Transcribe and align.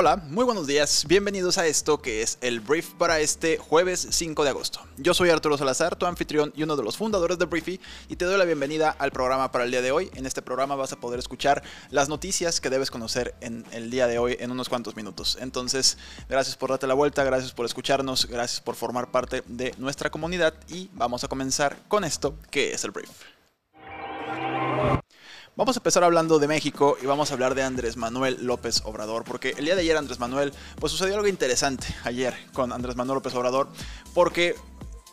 Hola, 0.00 0.16
muy 0.16 0.46
buenos 0.46 0.66
días, 0.66 1.04
bienvenidos 1.06 1.58
a 1.58 1.66
esto 1.66 2.00
que 2.00 2.22
es 2.22 2.38
el 2.40 2.60
brief 2.60 2.94
para 2.94 3.20
este 3.20 3.58
jueves 3.58 4.08
5 4.08 4.44
de 4.44 4.48
agosto. 4.48 4.80
Yo 4.96 5.12
soy 5.12 5.28
Arturo 5.28 5.58
Salazar, 5.58 5.94
tu 5.94 6.06
anfitrión 6.06 6.54
y 6.56 6.62
uno 6.62 6.74
de 6.74 6.82
los 6.82 6.96
fundadores 6.96 7.38
de 7.38 7.44
Briefy 7.44 7.78
y 8.08 8.16
te 8.16 8.24
doy 8.24 8.38
la 8.38 8.46
bienvenida 8.46 8.96
al 8.98 9.12
programa 9.12 9.52
para 9.52 9.64
el 9.64 9.70
día 9.70 9.82
de 9.82 9.92
hoy. 9.92 10.10
En 10.14 10.24
este 10.24 10.40
programa 10.40 10.74
vas 10.74 10.94
a 10.94 11.00
poder 11.00 11.18
escuchar 11.18 11.62
las 11.90 12.08
noticias 12.08 12.62
que 12.62 12.70
debes 12.70 12.90
conocer 12.90 13.34
en 13.42 13.66
el 13.72 13.90
día 13.90 14.06
de 14.06 14.18
hoy 14.18 14.38
en 14.40 14.50
unos 14.50 14.70
cuantos 14.70 14.96
minutos. 14.96 15.36
Entonces, 15.38 15.98
gracias 16.30 16.56
por 16.56 16.70
darte 16.70 16.86
la 16.86 16.94
vuelta, 16.94 17.22
gracias 17.22 17.52
por 17.52 17.66
escucharnos, 17.66 18.24
gracias 18.24 18.62
por 18.62 18.76
formar 18.76 19.10
parte 19.10 19.42
de 19.48 19.74
nuestra 19.76 20.08
comunidad 20.08 20.54
y 20.70 20.88
vamos 20.94 21.24
a 21.24 21.28
comenzar 21.28 21.76
con 21.88 22.04
esto 22.04 22.34
que 22.50 22.72
es 22.72 22.84
el 22.84 22.92
brief. 22.92 23.10
Vamos 25.56 25.76
a 25.76 25.80
empezar 25.80 26.04
hablando 26.04 26.38
de 26.38 26.46
México 26.46 26.96
y 27.02 27.06
vamos 27.06 27.30
a 27.30 27.34
hablar 27.34 27.56
de 27.56 27.62
Andrés 27.64 27.96
Manuel 27.96 28.38
López 28.40 28.82
Obrador, 28.84 29.24
porque 29.24 29.50
el 29.58 29.64
día 29.64 29.74
de 29.74 29.82
ayer 29.82 29.96
Andrés 29.96 30.20
Manuel, 30.20 30.52
pues 30.78 30.92
sucedió 30.92 31.16
algo 31.16 31.26
interesante 31.26 31.88
ayer 32.04 32.34
con 32.52 32.72
Andrés 32.72 32.94
Manuel 32.94 33.16
López 33.16 33.34
Obrador, 33.34 33.68
porque 34.14 34.54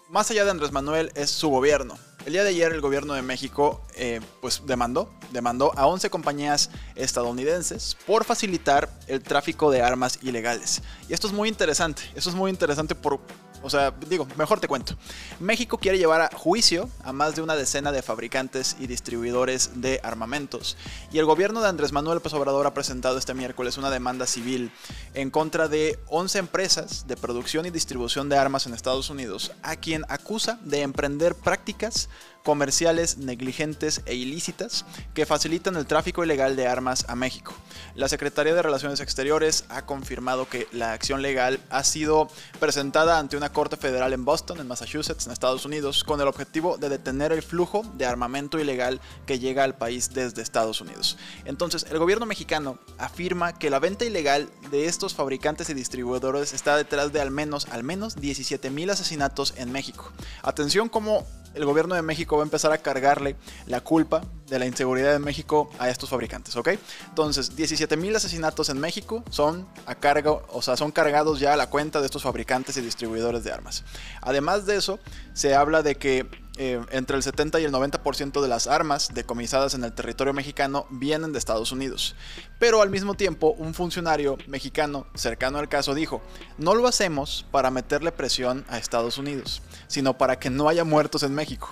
más 0.10 0.30
allá 0.30 0.46
de 0.46 0.52
Andrés 0.52 0.72
Manuel 0.72 1.12
es 1.16 1.32
su 1.32 1.50
gobierno. 1.50 1.98
El 2.26 2.34
día 2.34 2.44
de 2.44 2.50
ayer 2.50 2.72
el 2.72 2.82
gobierno 2.82 3.14
de 3.14 3.24
México 3.24 3.82
eh, 3.96 4.22
pues 4.40 4.62
demandó, 4.66 5.10
demandó 5.32 5.72
a 5.76 5.88
11 5.88 6.10
compañías 6.12 6.70
estadounidenses 6.96 7.98
por 8.06 8.24
facilitar 8.24 8.90
el 9.08 9.24
tráfico 9.24 9.72
de 9.72 9.82
armas 9.82 10.20
ilegales. 10.22 10.84
Y 11.10 11.14
esto 11.14 11.28
es 11.28 11.34
muy 11.34 11.50
interesante, 11.50 12.04
eso 12.16 12.30
es 12.30 12.36
muy 12.36 12.52
interesante 12.52 12.96
por, 12.96 13.20
o 13.64 13.70
sea, 13.70 13.94
digo, 14.10 14.28
mejor 14.38 14.60
te 14.60 14.68
cuento. 14.68 14.96
México 15.40 15.78
quiere 15.78 15.98
llevar 15.98 16.22
a 16.22 16.30
juicio 16.34 16.90
a 17.04 17.14
más 17.14 17.36
de 17.36 17.42
una 17.42 17.56
decena 17.56 17.92
de 17.92 18.02
fabricantes 18.02 18.76
y 18.80 18.88
distribuidores 18.88 19.82
de 19.82 20.00
armamentos. 20.04 20.78
Y 21.12 21.20
el 21.20 21.26
gobierno 21.26 21.62
de 21.62 21.70
Andrés 21.70 21.92
Manuel 21.92 22.16
López 22.16 22.34
Obrador 22.34 22.68
ha 22.68 22.74
presentado 22.74 23.18
este 23.18 23.34
miércoles 23.34 23.78
una 23.78 23.90
demanda 23.90 24.26
civil 24.26 24.72
en 25.14 25.32
contra 25.32 25.68
de 25.68 26.00
11 26.08 26.40
empresas 26.40 27.08
de 27.08 27.18
producción 27.18 27.66
y 27.66 27.70
distribución 27.70 28.30
de 28.30 28.38
armas 28.38 28.66
en 28.66 28.74
Estados 28.74 29.10
Unidos, 29.10 29.52
a 29.64 29.76
quien 29.76 30.06
acusa 30.10 30.60
de 30.64 30.82
emprender 30.82 31.36
prácticas 31.36 32.10
comerciales 32.48 33.18
negligentes 33.18 34.02
e 34.06 34.16
ilícitas 34.16 34.86
que 35.14 35.26
facilitan 35.26 35.76
el 35.76 35.86
tráfico 35.86 36.24
ilegal 36.24 36.56
de 36.56 36.66
armas 36.66 37.04
a 37.10 37.16
México. 37.18 37.54
La 37.94 38.08
Secretaría 38.08 38.54
de 38.54 38.62
Relaciones 38.62 39.02
Exteriores 39.02 39.66
ha 39.68 39.86
confirmado 39.86 40.48
que 40.48 40.66
la 40.72 40.94
acción 40.94 41.22
legal 41.22 41.60
ha 41.70 41.84
sido 41.84 42.30
presentada 42.58 43.20
ante 43.20 43.36
una 43.36 43.52
corte 43.52 43.76
federal 43.76 44.14
en 44.14 44.24
Boston, 44.24 44.62
en 44.62 44.68
Massachusetts, 44.70 45.26
en 45.26 45.34
Estados 45.34 45.66
Unidos, 45.66 46.06
con 46.06 46.22
el 46.22 46.28
objetivo 46.30 46.78
de 46.78 46.88
detener 46.88 47.34
el 47.34 47.44
flujo 47.44 47.84
de 47.96 48.06
armamento 48.06 48.58
ilegal 48.58 49.02
que 49.26 49.40
llega 49.40 49.66
al 49.66 49.76
país 49.76 50.14
desde 50.14 50.42
Estados 50.42 50.80
Unidos. 50.80 51.18
Entonces, 51.44 51.86
el 51.92 52.00
gobierno 52.00 52.26
mexicano 52.26 52.80
afirma 52.98 53.60
que 53.60 53.70
la 53.70 53.80
venta 53.80 54.06
ilegal 54.06 54.48
de 54.72 54.86
estos 54.86 55.14
fabricantes 55.14 55.70
y 55.70 55.74
distribuidores 55.74 56.54
está 56.54 56.78
detrás 56.78 57.12
de 57.12 57.20
al 57.20 57.30
menos, 57.30 57.68
al 57.72 57.84
menos 57.84 58.16
17 58.16 58.70
mil 58.70 58.90
asesinatos 58.90 59.54
en 59.58 59.74
México. 59.74 60.14
Atención 60.44 60.88
como 60.88 61.26
el 61.58 61.66
gobierno 61.66 61.96
de 61.96 62.02
México 62.04 62.37
va 62.38 62.44
a 62.44 62.46
empezar 62.46 62.72
a 62.72 62.78
cargarle 62.78 63.36
la 63.66 63.82
culpa 63.82 64.22
de 64.48 64.60
la 64.60 64.66
inseguridad 64.66 65.16
en 65.16 65.24
México 65.24 65.70
a 65.78 65.90
estos 65.90 66.10
fabricantes, 66.10 66.56
¿ok? 66.56 66.70
Entonces, 67.10 67.56
17 67.56 67.98
mil 67.98 68.16
asesinatos 68.16 68.70
en 68.70 68.80
México 68.80 69.24
son 69.30 69.68
a 69.86 69.96
cargo, 69.96 70.46
o 70.50 70.62
sea, 70.62 70.78
son 70.78 70.92
cargados 70.92 71.40
ya 71.40 71.54
a 71.54 71.58
la 71.58 71.70
cuenta 71.70 72.00
de 72.00 72.06
estos 72.06 72.24
fabricantes 72.24 72.78
y 72.78 72.82
distribuidores 72.82 73.44
de 73.44 73.52
armas. 73.52 73.84
Además 74.22 74.66
de 74.66 74.78
eso, 74.78 75.00
se 75.34 75.54
habla 75.54 75.84
de 75.84 75.96
que 75.96 76.28
eh, 76.60 76.82
entre 76.90 77.16
el 77.16 77.22
70 77.22 77.60
y 77.60 77.66
el 77.66 77.72
90% 77.72 78.42
de 78.42 78.48
las 78.48 78.66
armas 78.66 79.12
decomisadas 79.14 79.76
en 79.76 79.84
el 79.84 79.94
territorio 79.94 80.34
mexicano 80.34 80.88
vienen 80.90 81.32
de 81.32 81.38
Estados 81.38 81.72
Unidos. 81.72 82.16
Pero 82.58 82.82
al 82.82 82.90
mismo 82.90 83.14
tiempo, 83.14 83.54
un 83.60 83.76
funcionario 83.76 84.38
mexicano 84.48 85.06
cercano 85.14 85.60
al 85.60 85.70
caso 85.70 85.94
dijo, 85.94 86.22
no 86.58 86.74
lo 86.74 86.88
hacemos 86.88 87.46
para 87.52 87.70
meterle 87.70 88.12
presión 88.12 88.66
a 88.70 88.80
Estados 88.80 89.20
Unidos, 89.20 89.62
sino 89.88 90.18
para 90.18 90.40
que 90.40 90.50
no 90.50 90.68
haya 90.68 90.84
muertos 90.84 91.22
en 91.22 91.36
México. 91.36 91.70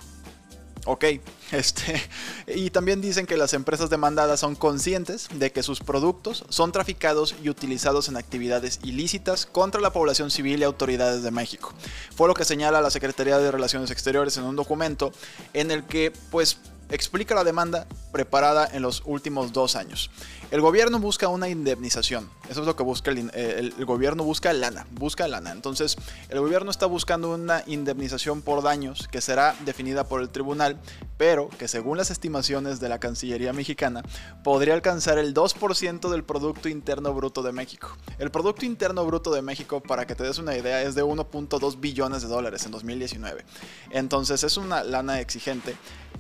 Ok, 0.85 1.03
este, 1.51 2.01
y 2.47 2.69
también 2.69 3.01
dicen 3.01 3.25
que 3.25 3.37
las 3.37 3.53
empresas 3.53 3.89
demandadas 3.89 4.39
son 4.39 4.55
conscientes 4.55 5.27
de 5.33 5.51
que 5.51 5.63
sus 5.63 5.79
productos 5.79 6.45
son 6.49 6.71
traficados 6.71 7.35
y 7.43 7.49
utilizados 7.49 8.07
en 8.07 8.17
actividades 8.17 8.79
ilícitas 8.83 9.45
contra 9.45 9.81
la 9.81 9.91
población 9.91 10.29
civil 10.29 10.61
y 10.61 10.63
autoridades 10.63 11.23
de 11.23 11.31
México. 11.31 11.73
Fue 12.15 12.27
lo 12.27 12.35
que 12.35 12.45
señala 12.45 12.81
la 12.81 12.91
Secretaría 12.91 13.39
de 13.39 13.51
Relaciones 13.51 13.89
Exteriores 13.91 14.37
en 14.37 14.43
un 14.43 14.55
documento 14.55 15.11
en 15.53 15.71
el 15.71 15.83
que, 15.85 16.13
pues, 16.29 16.59
explica 16.89 17.33
la 17.33 17.43
demanda 17.43 17.87
preparada 18.11 18.69
en 18.71 18.81
los 18.81 19.01
últimos 19.05 19.53
dos 19.53 19.75
años. 19.75 20.11
El 20.55 20.61
gobierno 20.61 20.99
busca 20.99 21.27
una 21.27 21.49
indemnización. 21.49 22.29
Eso 22.49 22.61
es 22.61 22.65
lo 22.65 22.77
que 22.77 22.83
busca 22.83 23.11
el, 23.11 23.29
el, 23.35 23.85
gobierno, 23.85 24.23
busca 24.23 24.53
lana, 24.53 24.87
busca 24.91 25.27
lana. 25.27 25.51
Entonces, 25.51 25.97
el 26.29 26.39
gobierno 26.39 26.71
está 26.71 26.85
buscando 26.85 27.33
una 27.33 27.63
indemnización 27.67 28.41
por 28.41 28.63
daños 28.63 29.09
que 29.09 29.19
será 29.19 29.53
definida 29.65 30.05
por 30.05 30.21
el 30.21 30.29
tribunal, 30.29 30.79
pero 31.17 31.49
que 31.49 31.67
según 31.67 31.97
las 31.97 32.09
estimaciones 32.09 32.79
de 32.79 32.87
la 32.87 32.99
Cancillería 32.99 33.51
mexicana, 33.51 34.01
podría 34.45 34.75
alcanzar 34.75 35.17
el 35.17 35.33
2% 35.33 36.09
del 36.09 36.23
Producto 36.23 36.69
Interno 36.69 37.13
Bruto 37.13 37.43
de 37.43 37.51
México. 37.51 37.89
El 38.17 38.31
Producto 38.31 38.65
Interno 38.65 39.05
Bruto 39.05 39.33
de 39.33 39.41
México, 39.41 39.81
para 39.81 40.07
que 40.07 40.15
te 40.15 40.23
des 40.23 40.37
una 40.37 40.55
idea, 40.55 40.83
es 40.83 40.95
de 40.95 41.03
1.2 41.03 41.81
billones 41.81 42.21
de 42.21 42.29
dólares 42.29 42.65
en 42.65 42.71
2019. 42.71 43.43
Entonces, 43.89 44.41
es 44.45 44.55
una 44.55 44.85
lana 44.85 45.19
exigente 45.19 45.75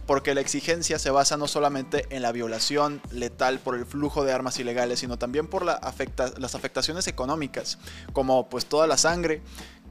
porque 0.05 0.35
la 0.35 0.41
exigencia 0.41 0.99
se 0.99 1.09
basa 1.09 1.37
no 1.37 1.47
solamente 1.47 2.05
en 2.09 2.21
la 2.21 2.31
violación 2.31 3.01
letal 3.11 3.59
por 3.59 3.75
el 3.75 3.85
flujo 3.85 4.24
de 4.25 4.33
armas 4.33 4.59
ilegales, 4.59 4.99
sino 4.99 5.17
también 5.17 5.47
por 5.47 5.63
las 5.65 6.55
afectaciones 6.55 7.07
económicas, 7.07 7.77
como 8.13 8.49
pues 8.49 8.65
toda 8.65 8.87
la 8.87 8.97
sangre 8.97 9.41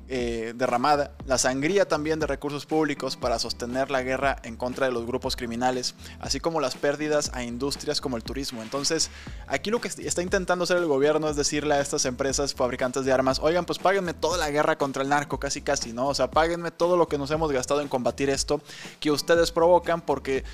eh, 0.08 0.52
derramada, 0.54 1.12
la 1.24 1.38
sangría 1.38 1.88
también 1.88 2.20
de 2.20 2.26
recursos 2.26 2.66
públicos 2.66 3.16
para 3.16 3.38
sostener 3.38 3.90
la 3.90 4.02
guerra 4.02 4.36
en 4.42 4.56
contra 4.56 4.86
de 4.86 4.92
los 4.92 5.06
grupos 5.06 5.34
criminales, 5.34 5.94
así 6.20 6.40
como 6.40 6.60
las 6.60 6.74
pérdidas 6.74 7.30
a 7.32 7.42
industrias 7.42 8.02
como 8.02 8.16
el 8.18 8.22
turismo. 8.22 8.62
Entonces, 8.62 9.10
aquí 9.46 9.70
lo 9.70 9.80
que 9.80 9.88
está 9.88 10.20
intentando 10.20 10.64
hacer 10.64 10.76
el 10.76 10.86
gobierno 10.86 11.28
es 11.28 11.36
decirle 11.36 11.74
a 11.74 11.80
estas 11.80 12.04
empresas 12.04 12.52
fabricantes 12.52 13.04
de 13.06 13.12
armas, 13.12 13.38
oigan, 13.40 13.64
pues 13.64 13.78
páguenme 13.78 14.12
toda 14.12 14.36
la 14.36 14.50
guerra 14.50 14.76
contra 14.76 15.02
el 15.02 15.08
narco, 15.08 15.40
casi 15.40 15.62
casi, 15.62 15.94
¿no? 15.94 16.08
O 16.08 16.14
sea, 16.14 16.30
páguenme 16.30 16.70
todo 16.70 16.96
lo 16.98 17.08
que 17.08 17.16
nos 17.16 17.30
hemos 17.30 17.50
gastado 17.50 17.80
en 17.80 17.88
combatir 17.88 18.28
esto 18.28 18.60
que 19.00 19.10
ustedes 19.10 19.52
provocan 19.52 20.02
porque 20.02 20.44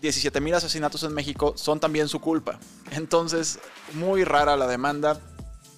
17 0.00 0.40
mil 0.40 0.54
asesinatos 0.54 1.02
en 1.02 1.12
México 1.12 1.54
son 1.56 1.80
también 1.80 2.08
su 2.08 2.20
culpa. 2.20 2.60
Entonces, 2.92 3.58
muy 3.94 4.24
rara 4.24 4.56
la 4.56 4.66
demanda 4.66 5.20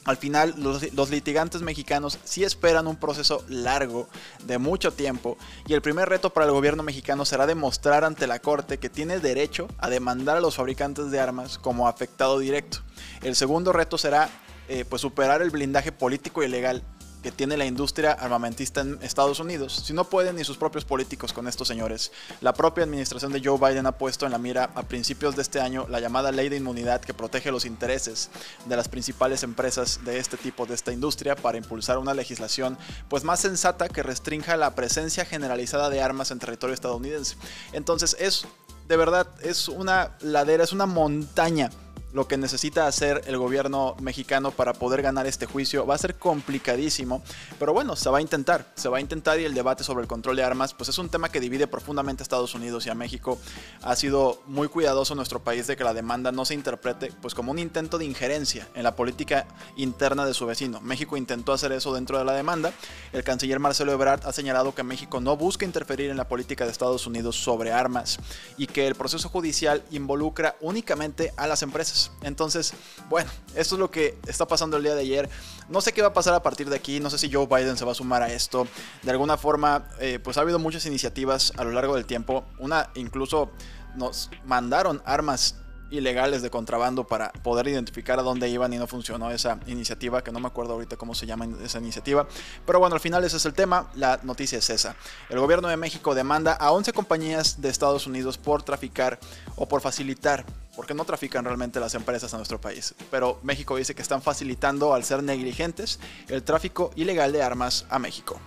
al 0.05 0.17
final, 0.17 0.55
los, 0.59 1.11
litigantes 1.11 1.63
mexicanos 1.63 2.19
sí 2.25 2.45
esperan 2.45 2.87
un 2.87 2.97
proceso 2.97 3.45
largo, 3.49 4.09
de 4.45 4.59
mucho 4.59 4.93
tiempo, 4.93 5.39
y 5.67 5.73
el 5.73 5.83
primer 5.83 6.09
reto 6.09 6.31
para 6.31 6.47
el 6.47 6.53
gobierno 6.53 6.83
mexicano 6.83 7.25
será 7.25 7.47
demostrar 7.47 8.05
ante 8.05 8.27
la 8.27 8.39
Corte 8.39 8.79
que 8.79 8.91
tiene 8.91 9.19
derecho 9.19 9.69
a 9.79 9.89
demandar 9.89 10.37
a 10.37 10.41
los 10.41 10.57
fabricantes 10.57 11.11
de 11.11 11.21
armas 11.21 11.59
como 11.59 11.89
afectado 11.89 12.39
directo. 12.39 12.79
El 13.23 13.35
segundo 13.35 13.73
reto 13.73 13.97
será 13.97 14.29
eh, 14.69 14.85
pues 14.89 15.03
superar 15.03 15.43
el 15.43 15.51
blindaje 15.51 15.93
político 15.93 16.43
y 16.43 16.49
legal 16.49 16.83
que 17.25 17.33
tiene 17.33 17.57
la 17.57 17.65
industria 17.65 18.13
armamentista 18.13 18.83
en 18.83 18.99
Estados 19.01 19.41
Unidos, 19.41 19.83
si 19.87 19.95
no 19.95 20.05
pueden 20.05 20.37
ni 20.37 20.45
sus 20.45 20.59
propios 20.59 20.85
políticos 20.85 21.33
con 21.33 21.49
estos 21.49 21.67
señores. 21.67 22.13
La 22.43 22.53
propia 22.53 22.85
administración 22.85 23.33
de 23.33 23.41
Joe 23.43 23.59
Biden 23.59 23.87
ha 23.87 23.93
puesto 23.93 24.27
en 24.27 24.33
la 24.33 24.37
mira 24.37 24.69
a 24.75 24.83
principios 24.83 25.35
de 25.35 25.41
este 25.41 25.59
año 25.59 25.87
la 25.89 26.01
llamada 26.01 26.33
ley 26.33 26.51
de 26.51 26.59
inmunidad 26.59 27.01
que 27.01 27.15
protege 27.15 27.51
los 27.51 27.65
intereses 27.65 28.29
de 28.67 28.77
las 28.77 28.89
principales 28.89 29.43
empresas 29.43 30.01
de 30.05 30.19
este 30.19 30.37
tipo 30.37 30.67
de 30.67 30.75
esta 30.75 30.93
industria 30.93 31.35
para 31.35 31.57
impulsar 31.57 31.97
una 31.97 32.13
legislación 32.13 32.77
pues 33.09 33.25
más 33.25 33.41
sensata 33.41 33.89
que 33.89 34.03
restrinja 34.03 34.59
la 34.59 34.75
presencia 34.75 35.25
generalizada 35.25 35.89
de 35.89 36.03
armas 36.03 36.31
en 36.31 36.41
territorio 36.41 36.75
estadounidense. 36.75 37.37
Entonces 37.73 38.19
es 38.21 38.47
de 38.87 38.99
verdad 38.99 39.27
es 39.41 39.69
una 39.69 40.19
ladera, 40.21 40.63
es 40.63 40.75
una 40.75 40.85
montaña 40.85 41.71
lo 42.15 42.29
que 42.29 42.39
necesita 42.39 42.87
hacer 42.87 43.23
el 43.27 43.37
gobierno 43.37 43.97
mexicano 44.01 44.53
para 44.53 44.73
poder 44.73 45.03
ganar 45.03 45.27
este 45.27 45.47
juicio 45.47 45.85
va 45.85 45.97
a 45.97 45.99
ser 45.99 46.15
complicadísimo, 46.15 47.23
pero 47.59 47.73
bueno, 47.73 47.97
se 47.97 48.09
va 48.09 48.19
a 48.19 48.21
intentar, 48.21 48.73
se 48.77 48.89
va 48.89 48.99
a 48.99 49.01
intentar 49.01 49.41
y 49.41 49.45
el 49.45 49.53
debate 49.53 49.83
sobre 49.83 50.03
el 50.03 50.09
control 50.09 50.37
de 50.37 50.45
armas, 50.45 50.75
pues 50.75 50.89
es 50.89 50.99
un 50.99 51.09
tema 51.09 51.29
que 51.29 51.41
divide 51.41 51.67
profundamente 51.67 52.23
a 52.23 52.25
Estados 52.25 52.55
Unidos 52.55 52.87
y 52.87 52.91
a 52.91 52.95
México. 52.95 53.39
Ha 53.83 53.97
sido 53.97 54.41
muy 54.47 54.69
cuidadoso 54.69 55.17
nuestro 55.17 55.43
país 55.43 55.67
de 55.67 55.77
que 55.77 55.83
la 55.83 55.93
demanda 55.93 56.31
no 56.31 56.45
se 56.45 56.55
interprete 56.55 57.13
pues 57.21 57.35
como 57.35 57.51
un 57.51 57.59
intento 57.59 57.99
de 57.99 58.05
injerencia 58.05 58.69
en 58.77 58.85
la 58.85 58.95
política 58.95 59.49
interna 59.77 60.25
de 60.25 60.35
su 60.35 60.47
vecino. 60.47 60.81
México 60.81 61.17
intentó 61.17 61.53
hacer 61.53 61.73
eso 61.73 61.93
dentro 61.93 62.19
de 62.19 62.25
la 62.25 62.35
demanda. 62.35 62.73
El 63.13 63.25
canciller 63.25 63.59
Marcelo 63.59 63.93
Ebrard 63.93 64.25
ha 64.25 64.33
señalado 64.33 64.73
que 64.73 64.85
México 64.85 65.21
no 65.21 65.37
busca 65.37 65.65
interferir 65.65 66.11
en 66.11 66.17
la 66.17 66.29
política 66.29 66.65
de 66.65 66.71
Estados 66.71 67.09
Unidos 67.09 67.35
sobre 67.35 67.73
armas 67.73 68.19
y 68.57 68.69
que 68.69 68.87
el 68.87 68.95
proceso 68.95 69.29
judicial 69.29 69.83
involucra 69.91 70.57
únicamente 70.61 71.33
a 71.37 71.49
las 71.49 71.63
empresas. 71.63 72.04
Entonces, 72.23 72.75
bueno, 73.09 73.31
esto 73.55 73.75
es 73.75 73.79
lo 73.79 73.91
que 73.91 74.19
está 74.27 74.47
pasando 74.47 74.77
el 74.77 74.83
día 74.83 74.95
de 74.95 75.01
ayer. 75.03 75.29
No 75.69 75.81
sé 75.81 75.93
qué 75.93 76.03
va 76.03 76.09
a 76.09 76.13
pasar 76.13 76.35
a 76.35 76.43
partir 76.43 76.69
de 76.69 76.77
aquí, 76.77 77.01
no 77.01 77.11
sé 77.11 77.19
si 77.19 77.33
Joe 77.33 77.47
Biden 77.47 77.77
se 77.77 77.85
va 77.85 77.93
a 77.93 77.95
sumar 77.95 78.23
a 78.23 78.33
esto. 78.33 78.67
De 79.03 79.11
alguna 79.11 79.37
forma, 79.37 79.89
eh, 80.01 80.19
pues 80.23 80.37
ha 80.39 80.43
habido 80.43 80.59
muchas 80.59 80.87
iniciativas 80.87 81.53
a 81.57 81.65
lo 81.65 81.73
largo 81.73 81.95
del 81.95 82.07
tiempo. 82.07 82.45
Una 82.59 82.91
incluso 82.95 83.51
nos 83.97 84.31
mandaron 84.45 85.03
armas 85.05 85.57
ilegales 85.91 86.43
de 86.43 86.51
contrabando 86.51 87.07
para 87.07 87.31
poder 87.33 87.69
identificar 87.69 88.19
a 88.19 88.23
dónde 88.23 88.49
iban 88.49 88.73
y 88.73 88.79
no 88.79 88.87
funcionó 88.87 89.31
esa 89.31 89.59
iniciativa, 89.67 90.23
que 90.23 90.33
no 90.33 90.41
me 90.41 90.47
acuerdo 90.47 90.75
ahorita 90.75 90.97
cómo 90.97 91.15
se 91.15 91.27
llama 91.27 91.47
esa 91.63 91.79
iniciativa. 91.79 92.27
Pero 92.67 92.79
bueno, 92.79 92.95
al 92.95 93.01
final 93.01 93.25
ese 93.25 93.37
es 93.37 93.47
el 93.47 93.55
tema, 93.55 93.91
la 93.95 94.21
noticia 94.23 94.59
es 94.59 94.71
esa. 94.71 94.97
El 95.29 95.39
gobierno 95.39 95.69
de 95.69 95.77
México 95.77 96.15
demanda 96.15 96.53
a 96.53 96.73
11 96.73 96.93
compañías 96.93 97.61
de 97.61 97.69
Estados 97.69 98.07
Unidos 98.07 98.39
por 98.39 98.63
traficar 98.63 99.19
o 99.57 99.67
por 99.67 99.81
facilitar 99.81 100.45
porque 100.75 100.95
no 100.95 101.05
trafican 101.05 101.45
realmente 101.45 101.81
las 101.81 101.95
empresas 101.95 102.35
a 102.35 102.37
nuestro 102.37 102.61
país. 102.61 102.95
Pero 103.11 103.39
México 103.43 103.77
dice 103.77 103.95
que 103.95 104.03
están 104.03 104.23
facilitando, 104.23 104.95
al 104.95 105.05
ser 105.05 105.23
negligentes, 105.23 106.01
el 106.29 106.43
tráfico 106.43 106.91
ilegal 106.97 107.33
de 107.33 107.43
armas 107.43 107.87
a 107.91 107.99
México. 107.99 108.41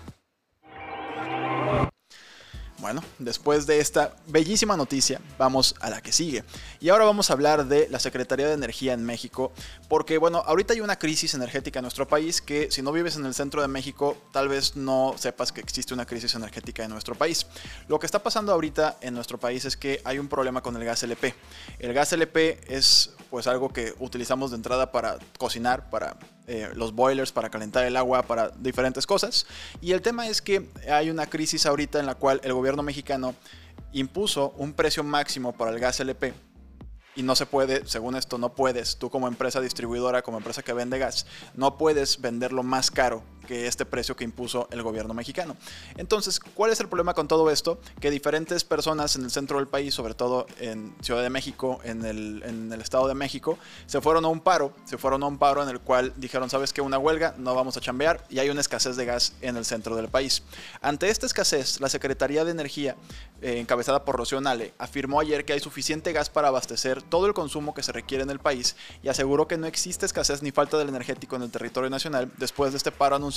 Bueno, 2.80 3.02
después 3.18 3.66
de 3.66 3.80
esta 3.80 4.14
bellísima 4.28 4.78
noticia, 4.78 5.20
vamos 5.40 5.74
a 5.80 5.90
la 5.90 6.00
que 6.00 6.12
sigue. 6.12 6.44
Y 6.80 6.90
ahora 6.90 7.06
vamos 7.06 7.30
a 7.30 7.34
hablar 7.34 7.66
de 7.66 7.88
la 7.90 7.98
Secretaría 7.98 8.46
de 8.46 8.54
Energía 8.54 8.94
en 8.94 9.04
México, 9.04 9.52
porque 9.90 10.20
bueno, 10.20 10.44
ahorita 10.46 10.74
hay 10.74 10.82
una 10.82 11.00
crisis 11.00 11.34
energética 11.34 11.80
en 11.80 11.84
nuestro 11.84 12.08
país 12.08 12.40
que 12.40 12.70
si 12.70 12.84
no 12.84 12.92
vives 12.92 13.16
en 13.16 13.26
el 13.26 13.34
centro 13.34 13.64
de 13.64 13.68
México, 13.68 14.16
tal 14.32 14.48
vez 14.48 14.76
no 14.76 15.16
sepas 15.18 15.52
que 15.52 15.60
existe 15.60 15.96
una 15.96 16.06
crisis 16.06 16.36
energética 16.36 16.84
en 16.84 16.92
nuestro 16.92 17.16
país. 17.16 17.48
Lo 17.88 18.00
que 18.00 18.06
está 18.06 18.22
pasando 18.22 18.54
ahorita 18.54 18.98
en 19.02 19.16
nuestro 19.16 19.40
país 19.40 19.66
es 19.66 19.76
que 19.76 20.00
hay 20.04 20.20
un 20.20 20.28
problema 20.28 20.62
con 20.62 20.76
el 20.78 20.86
gas 20.86 21.02
LP. 21.02 21.34
El 21.80 21.94
gas 21.94 22.14
LP 22.14 22.60
es 22.68 23.12
pues 23.32 23.48
algo 23.48 23.70
que 23.70 23.96
utilizamos 23.98 24.52
de 24.52 24.58
entrada 24.58 24.92
para 24.92 25.18
cocinar, 25.40 25.90
para 25.90 26.16
eh, 26.48 26.70
los 26.76 26.94
boilers, 26.94 27.32
para 27.32 27.50
calentar 27.50 27.86
el 27.86 27.98
agua, 27.98 28.24
para 28.24 28.50
diferentes 28.50 29.06
cosas. 29.06 29.46
Y 29.82 29.92
el 29.92 30.02
tema 30.02 30.28
es 30.28 30.42
que 30.42 30.70
hay 30.90 31.10
una 31.10 31.28
crisis 31.28 31.66
ahorita 31.66 32.00
en 32.00 32.06
la 32.06 32.16
cual 32.16 32.40
el 32.44 32.54
gobierno 32.54 32.84
mexicano 32.84 33.36
impuso 33.92 34.54
un 34.58 34.74
precio 34.74 35.04
máximo 35.04 35.54
para 35.54 35.72
el 35.72 35.80
gas 35.80 36.00
LP 36.00 36.34
y 37.18 37.24
no 37.24 37.36
se 37.36 37.48
puede, 37.48 37.86
según 37.88 38.16
esto, 38.16 38.38
no 38.38 38.54
puedes, 38.54 38.98
tú 38.98 39.10
como 39.10 39.28
empresa 39.28 39.60
distribuidora, 39.60 40.22
como 40.22 40.38
empresa 40.38 40.62
que 40.62 40.72
vende 40.72 41.00
gas, 41.00 41.26
no 41.56 41.78
puedes 41.78 42.22
venderlo 42.22 42.62
más 42.62 42.92
caro 42.92 43.24
que 43.48 43.66
este 43.66 43.86
precio 43.86 44.16
que 44.16 44.24
impuso 44.24 44.68
el 44.72 44.84
gobierno 44.84 45.16
mexicano. 45.16 45.58
Entonces, 45.96 46.40
¿cuál 46.40 46.72
es 46.72 46.80
el 46.80 46.88
problema 46.88 47.16
con 47.16 47.28
todo 47.28 47.50
esto? 47.50 47.80
Que 48.00 48.12
diferentes 48.12 48.64
personas 48.64 49.16
en 49.16 49.24
el 49.24 49.32
centro 49.32 49.58
del 49.58 49.68
país, 49.68 49.96
sobre 49.96 50.14
todo 50.14 50.46
en 50.60 50.94
Ciudad 51.02 51.24
de 51.24 51.32
México, 51.32 51.80
en 51.84 52.06
el, 52.06 52.44
en 52.46 52.72
el 52.72 52.82
Estado 52.82 53.08
de 53.08 53.16
México, 53.16 53.58
se 53.88 54.02
fueron 54.02 54.26
a 54.26 54.28
un 54.28 54.42
paro, 54.42 54.74
se 54.86 54.98
fueron 54.98 55.24
a 55.24 55.26
un 55.26 55.40
paro 55.40 55.64
en 55.64 55.70
el 55.70 55.80
cual 55.80 56.14
dijeron, 56.18 56.50
¿sabes 56.50 56.74
qué? 56.74 56.82
Una 56.82 57.00
huelga, 57.00 57.34
no 57.38 57.56
vamos 57.56 57.78
a 57.78 57.82
chambear 57.82 58.24
y 58.30 58.40
hay 58.40 58.50
una 58.50 58.62
escasez 58.62 58.96
de 58.96 59.06
gas 59.06 59.34
en 59.42 59.58
el 59.58 59.66
centro 59.66 59.96
del 59.96 60.10
país. 60.10 60.44
Ante 60.82 61.10
esta 61.10 61.26
escasez, 61.26 61.80
la 61.80 61.90
Secretaría 61.90 62.44
de 62.44 62.52
Energía, 62.52 62.96
eh, 63.42 63.60
encabezada 63.60 64.04
por 64.04 64.18
Rocío 64.18 64.42
Nale, 64.42 64.74
afirmó 64.78 65.20
ayer 65.20 65.46
que 65.46 65.54
hay 65.54 65.60
suficiente 65.60 66.12
gas 66.12 66.30
para 66.30 66.50
abastecer 66.50 67.02
todo 67.02 67.28
el 67.28 67.34
consumo 67.34 67.74
que 67.74 67.84
se 67.84 67.92
requiere 67.92 68.24
en 68.24 68.30
el 68.30 68.40
país 68.40 68.76
y 69.04 69.10
aseguró 69.10 69.48
que 69.48 69.58
no 69.58 69.68
existe 69.68 70.06
escasez 70.06 70.42
ni 70.42 70.52
falta 70.52 70.78
del 70.78 70.90
energético 70.90 71.36
en 71.36 71.44
el 71.44 71.52
territorio 71.52 71.90
nacional 71.90 72.32
después 72.38 72.72
de 72.72 72.78
este 72.78 72.92
paro 72.92 73.16
anunciado 73.16 73.37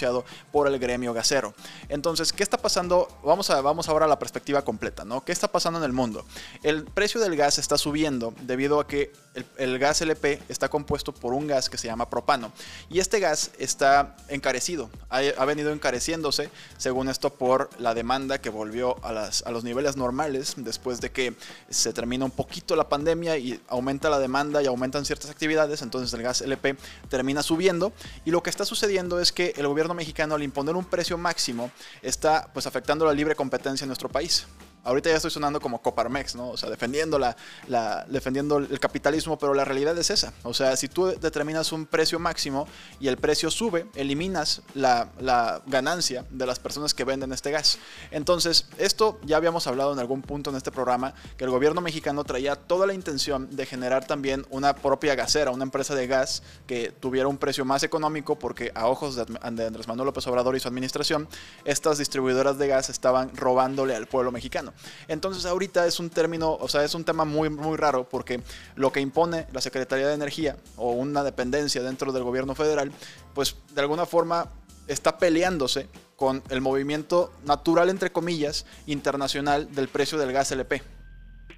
por 0.51 0.67
el 0.67 0.79
gremio 0.79 1.13
gasero. 1.13 1.55
Entonces, 1.89 2.33
¿qué 2.33 2.43
está 2.43 2.59
pasando? 2.59 3.09
Vamos, 3.25 3.51
a, 3.51 3.61
vamos 3.61 3.89
ahora 3.89 4.07
a 4.07 4.09
la 4.09 4.19
perspectiva 4.19 4.63
completa, 4.63 5.05
¿no? 5.05 5.25
¿Qué 5.25 5.33
está 5.33 5.49
pasando 5.49 5.79
en 5.79 5.85
el 5.85 5.93
mundo? 5.93 6.25
El 6.63 6.85
precio 6.85 7.21
del 7.21 7.37
gas 7.37 7.59
está 7.59 7.79
subiendo 7.79 8.35
debido 8.43 8.81
a 8.81 8.87
que 8.87 9.13
el, 9.57 9.79
gas 9.79 10.01
LP 10.01 10.43
está 10.49 10.69
compuesto 10.69 11.13
por 11.13 11.35
un 11.35 11.47
gas 11.47 11.69
que 11.69 11.79
se 11.79 11.87
llama 11.87 12.09
propano. 12.09 12.53
Y 12.89 12.99
este 12.99 13.21
gas 13.21 13.53
está 13.59 14.17
encarecido, 14.29 14.91
ha, 15.09 15.45
venido 15.45 15.73
encareciéndose, 15.73 16.51
según 16.79 17.09
esto, 17.09 17.31
por 17.31 17.71
la 17.79 17.95
demanda 17.95 18.41
que 18.41 18.51
volvió 18.51 18.97
a, 19.05 19.31
a 19.45 19.51
los 19.51 19.65
niveles 19.65 19.97
normales 19.97 20.55
después 20.57 21.01
de 21.01 21.11
que 21.11 21.35
se 21.69 21.93
termina 21.93 22.25
un 22.25 22.31
poquito 22.31 22.77
la 22.77 22.89
pandemia 22.89 23.37
y 23.39 23.61
aumenta 23.69 24.11
la 24.11 24.19
demanda 24.19 24.63
y 24.63 24.67
aumentan 24.67 25.05
ciertas 25.05 25.31
actividades, 25.31 25.83
entonces 25.83 26.13
el 26.13 26.23
gas 26.23 26.41
LP 26.41 26.77
termina 27.09 27.43
subiendo. 27.43 27.93
Y 28.25 28.31
lo 28.31 28.43
que 28.43 28.51
está 28.51 28.65
sucediendo 28.65 29.21
es 29.21 29.33
que 29.33 29.55
el 29.57 29.67
gobierno 29.67 29.90
mexicano 29.95 30.35
al 30.35 30.43
imponer 30.43 30.75
un 30.75 30.85
precio 30.85 31.17
máximo 31.19 31.71
está 32.03 32.51
pues 32.53 32.67
afectando 32.67 33.05
la 33.05 33.13
libre 33.13 33.35
competencia 33.35 33.85
en 33.85 33.89
nuestro 33.89 34.09
país. 34.09 34.47
Ahorita 34.85 35.11
ya 35.11 35.17
estoy 35.17 35.31
sonando 35.31 35.61
como 35.61 35.83
Coparmex, 35.83 36.35
¿no? 36.35 36.51
O 36.51 36.57
sea, 36.57 36.71
defendiendo, 36.71 37.19
la, 37.19 37.37
la, 37.69 38.05
defendiendo 38.09 38.59
el 38.59 38.81
capitalismo, 38.81 39.39
pero 39.39 39.55
la 39.55 39.65
realidad 39.65 39.97
es 39.99 40.11
esa. 40.11 40.33
O 40.43 40.55
sea, 40.55 40.77
si 40.77 40.89
tú 40.89 41.07
determinas 41.07 41.73
un 41.73 41.87
precio 41.87 42.19
máximo 42.19 42.67
y 42.99 43.09
el 43.09 43.17
precio 43.17 43.51
sube, 43.51 43.87
eliminas 43.95 44.63
la, 44.75 45.09
la 45.21 45.63
ganancia 45.67 46.25
de 46.31 46.47
las 46.47 46.59
personas 46.59 46.95
que 46.95 47.05
venden 47.05 47.33
este 47.33 47.51
gas. 47.51 47.79
Entonces, 48.11 48.69
esto 48.79 49.19
ya 49.25 49.37
habíamos 49.37 49.67
hablado 49.67 49.93
en 49.93 49.99
algún 49.99 50.23
punto 50.23 50.51
en 50.51 50.57
este 50.57 50.71
programa, 50.71 51.15
que 51.37 51.45
el 51.45 51.51
gobierno 51.51 51.81
mexicano 51.81 52.25
traía 52.25 52.57
toda 52.57 52.87
la 52.87 52.95
intención 52.95 53.55
de 53.55 53.67
generar 53.67 54.07
también 54.07 54.47
una 54.51 54.75
propia 54.75 55.15
gasera, 55.15 55.51
una 55.51 55.65
empresa 55.65 55.95
de 55.95 56.07
gas 56.07 56.43
que 56.67 56.91
tuviera 56.91 57.29
un 57.29 57.39
precio 57.39 57.65
más 57.65 57.83
económico, 57.83 58.39
porque 58.39 58.73
a 58.75 58.87
ojos 58.87 59.17
de 59.17 59.27
Andrés 59.43 59.89
Manuel 59.89 60.07
López 60.07 60.27
Obrador 60.27 60.57
y 60.57 60.61
su 60.61 60.69
administración, 60.69 61.29
estas 61.65 61.99
distribuidoras 61.99 62.59
de 62.59 62.69
gas 62.69 62.89
estaban 62.89 63.35
robándole 63.37 63.95
al 63.95 64.07
pueblo 64.07 64.33
mexicano. 64.33 64.70
Entonces 65.09 65.45
ahorita 65.47 65.87
es 65.87 66.01
un 66.01 66.11
término, 66.11 66.55
o 66.55 66.69
sea, 66.69 66.85
es 66.85 66.95
un 66.95 67.05
tema 67.05 67.25
muy, 67.25 67.51
muy 67.51 67.77
raro 67.77 68.09
porque 68.09 68.43
lo 68.77 68.93
que 68.93 69.01
impone 69.01 69.47
la 69.53 69.61
Secretaría 69.61 70.09
de 70.09 70.15
Energía 70.15 70.57
o 70.77 70.93
una 70.93 71.23
dependencia 71.25 71.83
dentro 71.83 72.13
del 72.13 72.23
gobierno 72.23 72.55
federal, 72.55 72.93
pues 73.35 73.57
de 73.75 73.81
alguna 73.81 74.07
forma 74.07 74.51
está 74.87 75.19
peleándose 75.19 75.89
con 76.17 76.43
el 76.51 76.61
movimiento 76.61 77.33
natural, 77.45 77.89
entre 77.89 78.13
comillas, 78.13 78.67
internacional 78.87 79.73
del 79.75 79.89
precio 79.89 80.19
del 80.19 80.33
gas 80.33 80.53
LP. 80.53 80.83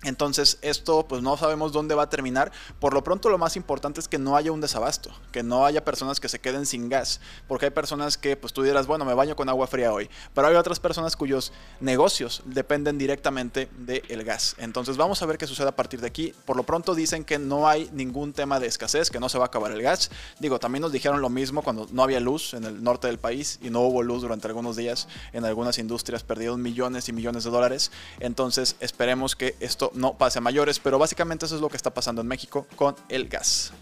Entonces 0.04 0.58
esto 0.62 1.06
pues 1.06 1.22
no 1.22 1.36
sabemos 1.36 1.72
dónde 1.72 1.94
va 1.94 2.04
a 2.04 2.10
terminar. 2.10 2.52
Por 2.80 2.94
lo 2.94 3.04
pronto 3.04 3.28
lo 3.28 3.38
más 3.38 3.56
importante 3.56 4.00
es 4.00 4.08
que 4.08 4.18
no 4.18 4.36
haya 4.36 4.52
un 4.52 4.60
desabasto, 4.60 5.10
que 5.30 5.42
no 5.42 5.64
haya 5.64 5.84
personas 5.84 6.18
que 6.20 6.28
se 6.28 6.40
queden 6.40 6.66
sin 6.66 6.88
gas, 6.88 7.20
porque 7.46 7.66
hay 7.66 7.70
personas 7.70 8.18
que 8.18 8.36
pues 8.36 8.52
tú 8.52 8.62
dirás, 8.62 8.86
bueno, 8.86 9.04
me 9.04 9.14
baño 9.14 9.36
con 9.36 9.48
agua 9.48 9.66
fría 9.66 9.92
hoy, 9.92 10.10
pero 10.34 10.48
hay 10.48 10.56
otras 10.56 10.80
personas 10.80 11.16
cuyos 11.16 11.52
negocios 11.80 12.42
dependen 12.44 12.98
directamente 12.98 13.68
del 13.78 14.24
gas. 14.24 14.56
Entonces 14.58 14.96
vamos 14.96 15.22
a 15.22 15.26
ver 15.26 15.38
qué 15.38 15.46
sucede 15.46 15.68
a 15.68 15.76
partir 15.76 16.00
de 16.00 16.08
aquí. 16.08 16.34
Por 16.44 16.56
lo 16.56 16.64
pronto 16.64 16.94
dicen 16.94 17.24
que 17.24 17.38
no 17.38 17.68
hay 17.68 17.88
ningún 17.92 18.32
tema 18.32 18.58
de 18.58 18.66
escasez, 18.66 19.10
que 19.10 19.20
no 19.20 19.28
se 19.28 19.38
va 19.38 19.44
a 19.44 19.46
acabar 19.46 19.72
el 19.72 19.82
gas. 19.82 20.10
Digo, 20.40 20.58
también 20.58 20.82
nos 20.82 20.92
dijeron 20.92 21.20
lo 21.20 21.28
mismo 21.28 21.62
cuando 21.62 21.86
no 21.92 22.02
había 22.02 22.20
luz 22.20 22.54
en 22.54 22.64
el 22.64 22.82
norte 22.82 23.06
del 23.06 23.18
país 23.18 23.58
y 23.62 23.70
no 23.70 23.80
hubo 23.80 24.02
luz 24.02 24.22
durante 24.22 24.48
algunos 24.48 24.76
días 24.76 25.08
en 25.32 25.44
algunas 25.44 25.78
industrias, 25.78 26.22
perdieron 26.24 26.60
millones 26.60 27.08
y 27.08 27.12
millones 27.12 27.44
de 27.44 27.50
dólares. 27.50 27.92
Entonces 28.20 28.76
esperemos 28.80 29.36
que 29.36 29.56
esto 29.60 29.91
no 29.94 30.16
pase 30.16 30.38
a 30.38 30.42
mayores, 30.42 30.78
pero 30.78 30.98
básicamente 30.98 31.46
eso 31.46 31.54
es 31.54 31.60
lo 31.60 31.68
que 31.68 31.76
está 31.76 31.92
pasando 31.92 32.20
en 32.20 32.28
México 32.28 32.66
con 32.76 32.94
el 33.08 33.28
gas. 33.28 33.72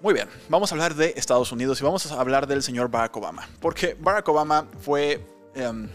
Muy 0.00 0.14
bien, 0.14 0.28
vamos 0.48 0.72
a 0.72 0.74
hablar 0.74 0.96
de 0.96 1.14
Estados 1.16 1.52
Unidos 1.52 1.80
y 1.80 1.84
vamos 1.84 2.10
a 2.10 2.20
hablar 2.20 2.48
del 2.48 2.62
señor 2.64 2.90
Barack 2.90 3.16
Obama, 3.16 3.48
porque 3.60 3.96
Barack 3.98 4.28
Obama 4.28 4.66
fue... 4.80 5.24
Em, 5.54 5.88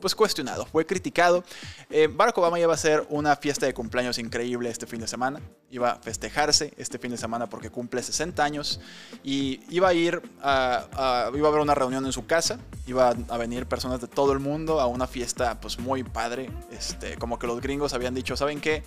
pues 0.00 0.14
cuestionado, 0.14 0.66
fue 0.66 0.86
criticado. 0.86 1.44
Eh, 1.90 2.08
Barack 2.10 2.38
Obama 2.38 2.58
iba 2.58 2.72
a 2.72 2.74
hacer 2.74 3.06
una 3.10 3.36
fiesta 3.36 3.66
de 3.66 3.74
cumpleaños 3.74 4.18
increíble 4.18 4.70
este 4.70 4.86
fin 4.86 5.00
de 5.00 5.08
semana, 5.08 5.40
iba 5.70 5.92
a 5.92 5.96
festejarse 5.96 6.72
este 6.76 6.98
fin 6.98 7.10
de 7.10 7.16
semana 7.16 7.48
porque 7.48 7.70
cumple 7.70 8.02
60 8.02 8.42
años 8.42 8.80
y 9.22 9.60
iba 9.68 9.88
a 9.88 9.94
ir 9.94 10.22
a, 10.42 11.30
iba 11.34 11.46
a 11.46 11.50
haber 11.50 11.60
una 11.60 11.74
reunión 11.74 12.04
en 12.06 12.12
su 12.12 12.26
casa, 12.26 12.58
iba 12.86 13.10
a 13.28 13.36
venir 13.38 13.66
personas 13.66 14.00
de 14.00 14.08
todo 14.08 14.32
el 14.32 14.38
mundo 14.38 14.80
a 14.80 14.86
una 14.86 15.06
fiesta 15.06 15.60
pues 15.60 15.78
muy 15.78 16.04
padre, 16.04 16.50
este, 16.70 17.16
como 17.16 17.38
que 17.38 17.46
los 17.46 17.60
gringos 17.60 17.92
habían 17.92 18.14
dicho, 18.14 18.36
¿saben 18.36 18.60
qué? 18.60 18.82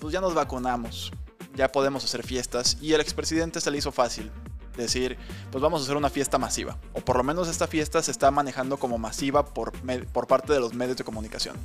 Pues 0.00 0.12
ya 0.12 0.20
nos 0.20 0.34
vacunamos, 0.34 1.12
ya 1.54 1.70
podemos 1.72 2.04
hacer 2.04 2.24
fiestas 2.24 2.78
y 2.80 2.92
el 2.92 3.00
expresidente 3.00 3.60
se 3.60 3.70
le 3.70 3.78
hizo 3.78 3.92
fácil 3.92 4.30
decir, 4.76 5.16
pues 5.50 5.62
vamos 5.62 5.80
a 5.80 5.84
hacer 5.84 5.96
una 5.96 6.10
fiesta 6.10 6.38
masiva. 6.38 6.76
O 6.92 7.00
por 7.00 7.16
lo 7.16 7.22
menos 7.22 7.48
esta 7.48 7.66
fiesta 7.66 8.02
se 8.02 8.10
está 8.10 8.30
manejando 8.30 8.76
como 8.76 8.98
masiva 8.98 9.44
por, 9.44 9.72
por 10.12 10.26
parte 10.26 10.52
de 10.52 10.60
los 10.60 10.74
medios 10.74 10.96
de 10.96 11.04
comunicación. 11.04 11.56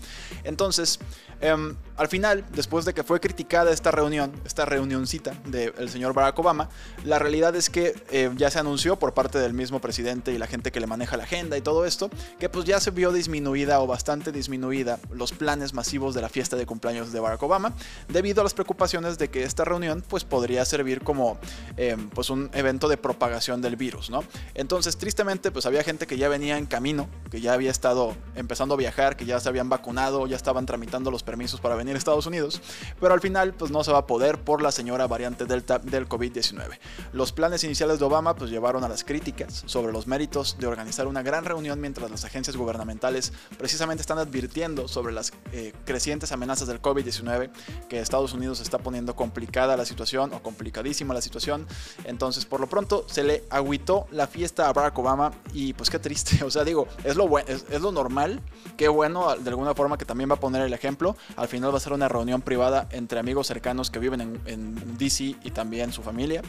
Entonces, 0.43 0.99
em, 1.41 1.75
al 1.97 2.07
final, 2.07 2.45
después 2.51 2.85
de 2.85 2.93
que 2.93 3.03
fue 3.03 3.19
criticada 3.19 3.71
esta 3.71 3.91
reunión, 3.91 4.31
esta 4.45 4.65
reunioncita 4.65 5.31
del 5.45 5.89
señor 5.89 6.13
Barack 6.13 6.37
Obama, 6.39 6.69
la 7.03 7.19
realidad 7.19 7.55
es 7.55 7.69
que 7.69 7.95
eh, 8.11 8.31
ya 8.35 8.49
se 8.49 8.59
anunció 8.59 8.97
por 8.97 9.13
parte 9.13 9.39
del 9.39 9.53
mismo 9.53 9.79
presidente 9.79 10.31
y 10.31 10.37
la 10.37 10.47
gente 10.47 10.71
que 10.71 10.79
le 10.79 10.87
maneja 10.87 11.17
la 11.17 11.23
agenda 11.23 11.57
y 11.57 11.61
todo 11.61 11.85
esto, 11.85 12.09
que 12.39 12.49
pues 12.49 12.65
ya 12.65 12.79
se 12.79 12.91
vio 12.91 13.11
disminuida 13.11 13.79
o 13.79 13.87
bastante 13.87 14.31
disminuida 14.31 14.99
los 15.11 15.31
planes 15.31 15.73
masivos 15.73 16.13
de 16.15 16.21
la 16.21 16.29
fiesta 16.29 16.55
de 16.55 16.65
cumpleaños 16.65 17.11
de 17.11 17.19
Barack 17.19 17.41
Obama, 17.43 17.73
debido 18.07 18.41
a 18.41 18.43
las 18.43 18.53
preocupaciones 18.53 19.17
de 19.17 19.29
que 19.29 19.43
esta 19.43 19.65
reunión 19.65 20.03
pues 20.07 20.23
podría 20.23 20.65
servir 20.65 21.01
como 21.01 21.37
em, 21.77 22.09
pues 22.09 22.29
un 22.29 22.49
evento 22.53 22.87
de 22.87 22.97
propagación 23.05 23.61
del 23.61 23.75
virus, 23.75 24.09
¿no? 24.09 24.23
Entonces, 24.55 24.97
tristemente, 24.97 25.51
pues 25.51 25.67
había 25.67 25.83
gente 25.83 26.07
que 26.07 26.17
ya 26.17 26.27
venía 26.27 26.57
en 26.57 26.65
camino, 26.65 27.07
que 27.29 27.39
ya 27.39 27.53
había 27.53 27.69
estado 27.69 28.15
empezando 28.33 28.73
a 28.73 28.77
viajar, 28.77 29.15
que 29.15 29.27
ya 29.27 29.39
se 29.39 29.47
habían 29.47 29.69
vacunado, 29.69 30.25
ya 30.25 30.35
estaban 30.35 30.65
tramitando 30.65 31.11
los 31.11 31.21
permisos 31.21 31.61
para 31.61 31.75
venir 31.75 31.93
a 31.93 31.99
Estados 31.99 32.25
Unidos, 32.25 32.63
pero 32.99 33.13
al 33.13 33.21
final, 33.21 33.53
pues 33.53 33.69
no 33.69 33.83
se 33.83 33.91
va 33.91 33.99
a 33.99 34.07
poder 34.07 34.39
por 34.43 34.63
la 34.63 34.71
señora 34.71 35.05
variante 35.05 35.45
Delta 35.45 35.77
del 35.77 36.09
COVID-19. 36.09 36.79
Los 37.13 37.31
planes 37.31 37.63
iniciales 37.63 37.99
de 37.99 38.05
Obama, 38.05 38.35
pues 38.35 38.49
llevaron 38.49 38.83
a 38.83 38.89
las 38.89 39.03
críticas 39.03 39.61
sobre 39.67 39.93
los 39.93 40.07
méritos 40.07 40.57
de 40.57 40.65
organizar 40.65 41.05
una 41.05 41.21
gran 41.21 41.45
reunión 41.45 41.79
mientras 41.79 42.09
las 42.09 42.25
agencias 42.25 42.57
gubernamentales 42.57 43.33
precisamente 43.59 44.01
están 44.01 44.17
advirtiendo 44.17 44.87
sobre 44.87 45.13
las 45.13 45.31
eh, 45.51 45.73
crecientes 45.85 46.31
amenazas 46.31 46.67
del 46.67 46.81
COVID-19, 46.81 47.51
que 47.87 47.99
Estados 47.99 48.33
Unidos 48.33 48.61
está 48.61 48.79
poniendo 48.79 49.15
complicada 49.15 49.77
la 49.77 49.85
situación 49.85 50.33
o 50.33 50.41
complicadísima 50.41 51.13
la 51.13 51.21
situación. 51.21 51.67
Entonces, 52.05 52.45
por 52.45 52.59
lo 52.59 52.67
pronto, 52.67 52.84
se 53.07 53.23
le 53.23 53.43
agüitó 53.49 54.07
la 54.11 54.27
fiesta 54.27 54.67
a 54.67 54.73
Barack 54.73 54.97
Obama 54.97 55.31
y 55.53 55.73
pues 55.73 55.89
qué 55.89 55.99
triste, 55.99 56.43
o 56.45 56.51
sea, 56.51 56.63
digo, 56.63 56.87
es 57.03 57.15
lo, 57.15 57.37
es, 57.39 57.65
es 57.69 57.81
lo 57.81 57.91
normal, 57.91 58.41
qué 58.77 58.87
bueno 58.87 59.35
de 59.35 59.49
alguna 59.49 59.73
forma 59.73 59.97
que 59.97 60.05
también 60.05 60.29
va 60.29 60.35
a 60.35 60.39
poner 60.39 60.61
el 60.61 60.73
ejemplo, 60.73 61.15
al 61.35 61.47
final 61.47 61.73
va 61.73 61.77
a 61.77 61.79
ser 61.79 61.93
una 61.93 62.07
reunión 62.07 62.41
privada 62.41 62.87
entre 62.91 63.19
amigos 63.19 63.47
cercanos 63.47 63.89
que 63.89 63.99
viven 63.99 64.21
en, 64.21 64.41
en 64.45 64.97
DC 64.97 65.35
y 65.43 65.51
también 65.51 65.91
su 65.91 66.01
familia, 66.01 66.41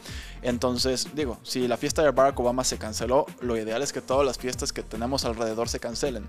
entonces 0.43 1.09
digo, 1.15 1.39
si 1.43 1.69
la 1.69 1.77
fiesta 1.77 2.03
de 2.03 2.11
Barack 2.11 2.39
Obama 2.41 2.65
se 2.65 2.79
canceló, 2.79 3.27
lo 3.41 3.57
ideal 3.57 3.83
es 3.83 3.93
que 3.93 4.01
todas 4.01 4.27
las 4.27 4.39
fiestas 4.39 4.73
que 4.73 4.83
tenemos 4.83 5.25
alrededor 5.25 5.69
se 5.69 5.81
cancelen. 5.81 6.27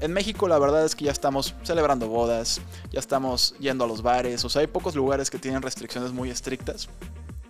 En 0.00 0.12
México 0.12 0.48
la 0.48 0.58
verdad 0.58 0.84
es 0.84 0.94
que 0.94 1.04
ya 1.04 1.12
estamos 1.12 1.54
celebrando 1.62 2.08
bodas, 2.08 2.60
ya 2.90 3.00
estamos 3.00 3.54
yendo 3.58 3.84
a 3.84 3.86
los 3.86 4.02
bares, 4.02 4.44
o 4.44 4.48
sea, 4.48 4.60
hay 4.60 4.66
pocos 4.66 4.94
lugares 4.94 5.30
que 5.30 5.38
tienen 5.38 5.62
restricciones 5.62 6.12
muy 6.12 6.30
estrictas. 6.30 6.88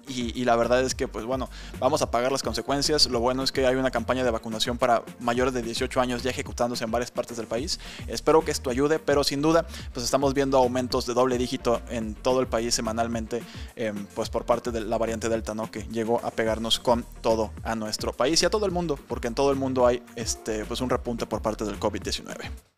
Y, 0.06 0.44
la 0.44 0.56
verdad 0.56 0.82
es 0.82 0.94
que, 0.94 1.08
pues 1.08 1.24
bueno, 1.24 1.48
vamos 1.78 2.02
a 2.02 2.10
pagar 2.10 2.30
las 2.30 2.42
consecuencias. 2.42 3.06
Lo 3.06 3.20
bueno 3.20 3.42
es 3.42 3.52
que 3.52 3.66
hay 3.66 3.76
una 3.76 3.90
campaña 3.90 4.24
de 4.24 4.30
vacunación 4.30 4.78
para 4.78 5.02
mayores 5.20 5.54
de 5.54 5.62
18 5.62 6.00
años 6.00 6.22
ya 6.22 6.30
ejecutándose 6.30 6.84
en 6.84 6.90
varias 6.90 7.10
partes 7.10 7.36
del 7.36 7.46
país. 7.46 7.80
Espero 8.06 8.44
que 8.44 8.50
esto 8.50 8.70
ayude, 8.70 8.98
pero 8.98 9.24
sin 9.24 9.40
duda, 9.42 9.66
pues 9.92 10.04
estamos 10.04 10.34
viendo 10.34 10.58
aumentos 10.58 11.06
de 11.06 11.14
doble 11.14 11.38
dígito 11.38 11.80
en 11.88 12.14
todo 12.14 12.40
el 12.40 12.46
país 12.46 12.74
semanalmente, 12.74 13.42
em, 13.76 14.06
pues 14.14 14.28
por 14.28 14.44
parte 14.44 14.70
de 14.70 14.80
la 14.80 14.98
variante 14.98 15.28
Delta, 15.28 15.54
¿no? 15.54 15.70
Que 15.70 15.82
llegó 15.84 16.20
a 16.24 16.30
pegarnos 16.30 16.78
con 16.78 17.04
todo 17.20 17.52
a 17.62 17.74
nuestro 17.74 18.12
país 18.12 18.42
y 18.42 18.46
a 18.46 18.50
todo 18.50 18.66
el 18.66 18.72
mundo, 18.72 18.98
porque 19.08 19.28
en 19.28 19.34
todo 19.34 19.50
el 19.50 19.56
mundo 19.56 19.86
hay 19.86 20.02
este, 20.16 20.64
pues 20.64 20.80
un 20.80 20.90
repunte 20.90 21.26
por 21.26 21.42
parte 21.42 21.64
del 21.64 21.78
COVID-19. 21.80 22.73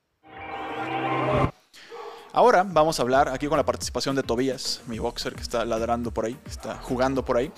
Ahora 2.36 2.66
vamos 2.68 3.00
a 3.00 3.02
hablar 3.02 3.30
aquí 3.30 3.46
con 3.46 3.56
la 3.56 3.64
participación 3.64 4.14
de 4.14 4.22
Tobías, 4.22 4.82
mi 4.86 4.98
boxer 4.98 5.34
que 5.34 5.40
está 5.40 5.64
ladrando 5.64 6.10
por 6.10 6.26
ahí, 6.26 6.38
está 6.44 6.76
jugando 6.76 7.24
por 7.24 7.38
ahí. 7.38 7.50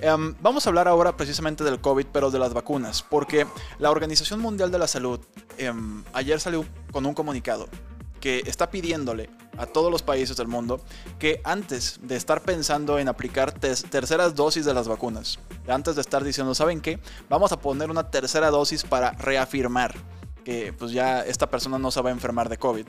Em, 0.00 0.34
vamos 0.40 0.64
a 0.64 0.70
hablar 0.70 0.88
ahora 0.88 1.18
precisamente 1.18 1.62
del 1.64 1.82
COVID, 1.82 2.06
pero 2.10 2.30
de 2.30 2.38
las 2.38 2.54
vacunas, 2.54 3.02
porque 3.02 3.46
la 3.78 3.90
Organización 3.90 4.40
Mundial 4.40 4.70
de 4.70 4.78
la 4.78 4.86
Salud 4.86 5.20
em, 5.58 6.02
ayer 6.14 6.40
salió 6.40 6.64
con 6.92 7.04
un 7.04 7.12
comunicado 7.12 7.68
que 8.20 8.42
está 8.46 8.70
pidiéndole 8.70 9.28
a 9.58 9.66
todos 9.66 9.92
los 9.92 10.02
países 10.02 10.34
del 10.38 10.48
mundo 10.48 10.80
que 11.18 11.42
antes 11.44 12.00
de 12.02 12.16
estar 12.16 12.40
pensando 12.40 12.98
en 12.98 13.08
aplicar 13.08 13.52
terceras 13.52 14.34
dosis 14.34 14.64
de 14.64 14.72
las 14.72 14.88
vacunas, 14.88 15.40
antes 15.68 15.94
de 15.94 16.00
estar 16.00 16.24
diciendo, 16.24 16.54
¿saben 16.54 16.80
qué? 16.80 16.98
Vamos 17.28 17.52
a 17.52 17.60
poner 17.60 17.90
una 17.90 18.10
tercera 18.10 18.50
dosis 18.50 18.82
para 18.82 19.10
reafirmar 19.10 19.94
que 20.44 20.72
pues 20.72 20.92
ya 20.92 21.24
esta 21.24 21.48
persona 21.48 21.78
no 21.78 21.90
se 21.90 22.00
va 22.00 22.10
a 22.10 22.12
enfermar 22.12 22.48
de 22.48 22.58
COVID. 22.58 22.86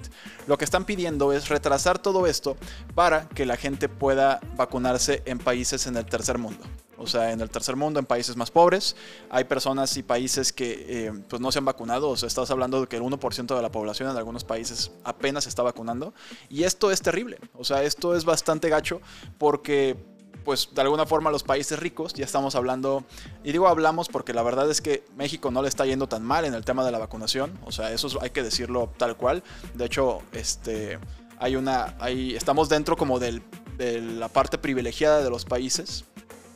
Lo 0.47 0.57
que 0.57 0.65
están 0.65 0.85
pidiendo 0.85 1.33
es 1.33 1.49
retrasar 1.49 1.99
todo 1.99 2.27
esto 2.27 2.57
para 2.95 3.27
que 3.29 3.45
la 3.45 3.57
gente 3.57 3.89
pueda 3.89 4.39
vacunarse 4.55 5.21
en 5.25 5.39
países 5.39 5.87
en 5.87 5.97
el 5.97 6.05
tercer 6.05 6.37
mundo. 6.37 6.63
O 6.97 7.07
sea, 7.07 7.31
en 7.31 7.41
el 7.41 7.49
tercer 7.49 7.75
mundo, 7.75 7.99
en 7.99 8.05
países 8.05 8.35
más 8.37 8.51
pobres, 8.51 8.95
hay 9.29 9.43
personas 9.43 9.97
y 9.97 10.03
países 10.03 10.53
que 10.53 10.85
eh, 10.87 11.11
pues 11.27 11.41
no 11.41 11.51
se 11.51 11.59
han 11.59 11.65
vacunado. 11.65 12.09
O 12.09 12.17
sea, 12.17 12.27
estás 12.27 12.49
hablando 12.51 12.81
de 12.81 12.87
que 12.87 12.95
el 12.95 13.01
1% 13.01 13.55
de 13.55 13.61
la 13.61 13.71
población 13.71 14.09
en 14.09 14.15
algunos 14.15 14.43
países 14.43 14.91
apenas 15.03 15.47
está 15.47 15.63
vacunando. 15.63 16.13
Y 16.49 16.63
esto 16.63 16.91
es 16.91 17.01
terrible. 17.01 17.39
O 17.55 17.63
sea, 17.63 17.83
esto 17.83 18.15
es 18.15 18.25
bastante 18.25 18.69
gacho 18.69 19.01
porque 19.37 19.97
pues 20.43 20.69
de 20.73 20.81
alguna 20.81 21.05
forma 21.05 21.31
los 21.31 21.43
países 21.43 21.79
ricos, 21.79 22.13
ya 22.13 22.25
estamos 22.25 22.55
hablando, 22.55 23.03
y 23.43 23.51
digo 23.51 23.67
hablamos 23.67 24.09
porque 24.09 24.33
la 24.33 24.43
verdad 24.43 24.69
es 24.69 24.81
que 24.81 25.03
México 25.15 25.51
no 25.51 25.61
le 25.61 25.69
está 25.69 25.85
yendo 25.85 26.07
tan 26.07 26.23
mal 26.23 26.45
en 26.45 26.53
el 26.53 26.65
tema 26.65 26.85
de 26.85 26.91
la 26.91 26.99
vacunación, 26.99 27.57
o 27.65 27.71
sea, 27.71 27.91
eso 27.91 28.09
hay 28.21 28.31
que 28.31 28.43
decirlo 28.43 28.91
tal 28.97 29.17
cual. 29.17 29.43
De 29.73 29.85
hecho, 29.85 30.21
este, 30.31 30.99
hay 31.39 31.55
una, 31.55 31.95
hay, 31.99 32.35
estamos 32.35 32.69
dentro 32.69 32.95
como 32.95 33.19
del, 33.19 33.41
de 33.77 34.01
la 34.01 34.29
parte 34.29 34.57
privilegiada 34.57 35.23
de 35.23 35.29
los 35.29 35.45
países. 35.45 36.05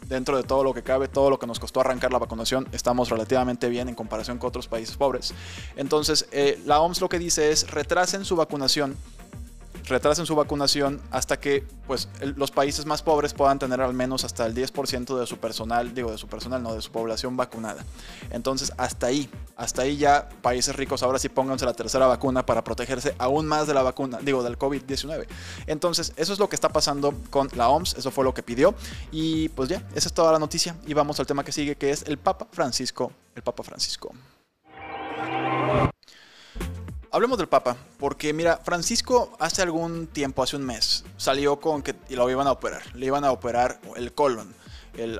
Dentro 0.08 0.38
de 0.38 0.44
todo 0.44 0.64
lo 0.64 0.74
que 0.74 0.84
cabe, 0.84 1.10
todo 1.10 1.30
lo 1.30 1.38
que 1.38 1.48
nos 1.48 1.60
costó 1.60 1.82
arrancar 1.82 2.14
la 2.14 2.20
vacunación, 2.20 2.66
estamos 2.72 3.10
relativamente 3.10 3.68
bien 3.68 3.90
en 3.90 3.96
comparación 3.96 4.38
con 4.38 4.48
otros 4.48 4.70
países 4.70 4.96
pobres. 4.96 5.34
Entonces, 5.76 6.30
eh, 6.32 6.62
la 6.66 6.80
OMS 6.80 7.02
lo 7.02 7.10
que 7.10 7.20
dice 7.20 7.52
es 7.52 7.70
retrasen 7.70 8.24
su 8.24 8.38
vacunación 8.38 8.96
retrasen 9.88 10.26
su 10.26 10.36
vacunación 10.36 11.02
hasta 11.12 11.40
que 11.40 11.66
pues, 11.88 12.10
los 12.36 12.52
países 12.52 12.86
más 12.86 13.02
pobres 13.02 13.34
puedan 13.34 13.60
tener 13.60 13.82
al 13.82 13.94
menos 13.94 14.24
hasta 14.24 14.46
el 14.46 14.54
10% 14.54 15.18
de 15.20 15.26
su 15.26 15.38
personal, 15.38 15.94
digo 15.94 16.12
de 16.12 16.18
su 16.18 16.28
personal, 16.28 16.62
no 16.62 16.74
de 16.74 16.82
su 16.82 16.92
población 16.92 17.38
vacunada. 17.38 17.86
Entonces, 18.30 18.74
hasta 18.78 19.08
ahí, 19.08 19.30
hasta 19.56 19.84
ahí 19.84 19.98
ya 19.98 20.30
países 20.42 20.76
ricos 20.76 21.04
ahora 21.04 21.20
sí 21.20 21.30
pónganse 21.30 21.66
la 21.66 21.74
tercera 21.74 22.08
vacuna 22.08 22.46
para 22.46 22.64
protegerse 22.64 23.16
aún 23.18 23.48
más 23.48 23.68
de 23.68 23.74
la 23.74 23.84
vacuna, 23.84 24.20
digo 24.22 24.44
del 24.44 24.58
COVID-19. 24.58 25.28
Entonces, 25.68 26.14
eso 26.16 26.34
es 26.34 26.40
lo 26.40 26.50
que 26.50 26.56
está 26.56 26.70
pasando 26.70 27.14
con 27.30 27.50
la 27.56 27.70
OMS, 27.70 27.96
eso 27.98 28.12
fue 28.12 28.24
lo 28.24 28.34
que 28.34 28.44
pidió 28.44 28.76
y 29.12 29.50
pues 29.50 29.70
ya, 29.70 29.84
esa 29.96 30.08
es 30.10 30.14
toda 30.14 30.32
la 30.32 30.40
noticia 30.40 30.76
y 30.86 30.94
vamos 30.94 31.20
al 31.20 31.26
tema 31.26 31.44
que 31.44 31.52
sigue 31.52 31.76
que 31.76 31.92
es 31.92 32.04
el 32.08 32.18
Papa 32.18 32.48
Francisco, 32.52 33.12
el 33.36 33.44
Papa 33.44 33.64
Francisco. 33.64 34.12
Hablemos 37.18 37.40
del 37.40 37.48
Papa, 37.48 37.76
porque 37.98 38.32
mira, 38.32 38.62
Francisco 38.64 39.36
hace 39.40 39.64
algún 39.64 40.06
tiempo, 40.06 40.44
hace 40.44 40.56
un 40.56 40.64
mes, 40.64 41.04
salió 41.18 41.60
con 41.60 41.82
que 41.82 41.96
lo 42.12 42.30
iban 42.30 42.46
a 42.46 42.52
operar, 42.52 42.84
le 42.96 43.08
iban 43.08 43.24
a 43.24 43.32
operar 43.32 43.80
el 43.96 44.14
colon. 44.14 44.54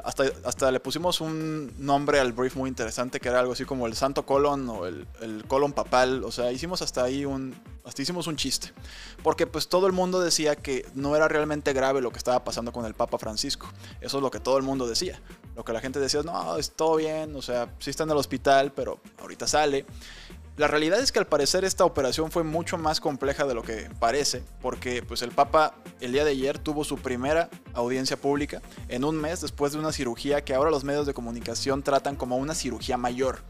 Hasta, 0.04 0.26
hasta 0.46 0.72
le 0.72 0.80
pusimos 0.80 1.22
un 1.22 1.74
nombre 1.80 2.20
al 2.20 2.34
brief 2.34 2.56
muy 2.56 2.70
interesante 2.70 3.20
que 3.20 3.30
era 3.30 3.40
algo 3.40 3.54
así 3.54 3.66
como 3.66 3.88
el 3.88 3.96
santo 3.96 4.28
colon 4.28 4.70
o 4.70 4.86
el, 4.86 5.08
el 5.22 5.44
colon 5.48 5.74
papal. 5.74 6.24
O 6.24 6.32
sea, 6.32 6.52
hicimos 6.52 6.84
hasta 6.84 7.04
ahí 7.04 7.26
un, 7.26 7.56
hicimos 7.98 8.28
un 8.28 8.36
chiste. 8.36 8.72
Porque 9.24 9.48
pues 9.48 9.68
todo 9.68 9.88
el 9.88 9.94
mundo 9.94 10.20
decía 10.20 10.56
que 10.56 10.86
no 10.94 11.16
era 11.16 11.28
realmente 11.28 11.74
grave 11.74 12.02
lo 12.02 12.12
que 12.12 12.18
estaba 12.18 12.44
pasando 12.44 12.72
con 12.72 12.86
el 12.86 12.94
Papa 12.94 13.18
Francisco. 13.18 13.68
Eso 14.02 14.18
es 14.18 14.24
lo 14.24 14.32
que 14.32 14.40
todo 14.40 14.58
el 14.58 14.64
mundo 14.64 14.88
decía. 14.88 15.20
Lo 15.56 15.64
que 15.64 15.74
la 15.74 15.80
gente 15.80 16.00
decía 16.00 16.20
es, 16.20 16.26
no, 16.26 16.58
es 16.58 16.72
todo 16.72 16.98
bien, 16.98 17.36
o 17.36 17.42
sea, 17.42 17.74
sí 17.80 17.90
está 17.90 18.04
en 18.04 18.12
el 18.12 18.18
hospital, 18.18 18.72
pero 18.74 19.00
ahorita 19.20 19.48
sale. 19.48 19.86
La 20.58 20.66
realidad 20.66 21.00
es 21.00 21.12
que 21.12 21.20
al 21.20 21.28
parecer 21.28 21.64
esta 21.66 21.86
operación 21.86 22.32
fue 22.32 22.42
mucho 22.42 22.80
más 22.80 23.00
compleja 23.00 23.46
de 23.46 23.54
lo 23.54 23.62
que 23.62 23.92
parece, 24.00 24.42
porque 24.60 25.04
pues 25.04 25.22
el 25.22 25.30
Papa 25.30 25.76
el 26.02 26.14
día 26.14 26.26
de 26.26 26.32
ayer 26.32 26.58
tuvo 26.58 26.84
su 26.84 26.98
primera 26.98 27.48
audiencia 27.76 28.18
pública 28.18 28.64
en 28.90 29.04
un 29.04 29.22
mes 29.22 29.42
después 29.42 29.74
de 29.74 29.78
una 29.78 29.92
cirugía 29.92 30.44
que 30.44 30.56
ahora 30.56 30.72
los 30.72 30.84
medios 30.84 31.06
de 31.06 31.14
comunicación 31.14 31.84
tratan 31.84 32.16
como 32.16 32.38
una 32.38 32.56
cirugía 32.56 32.98
mayor. 32.98 33.44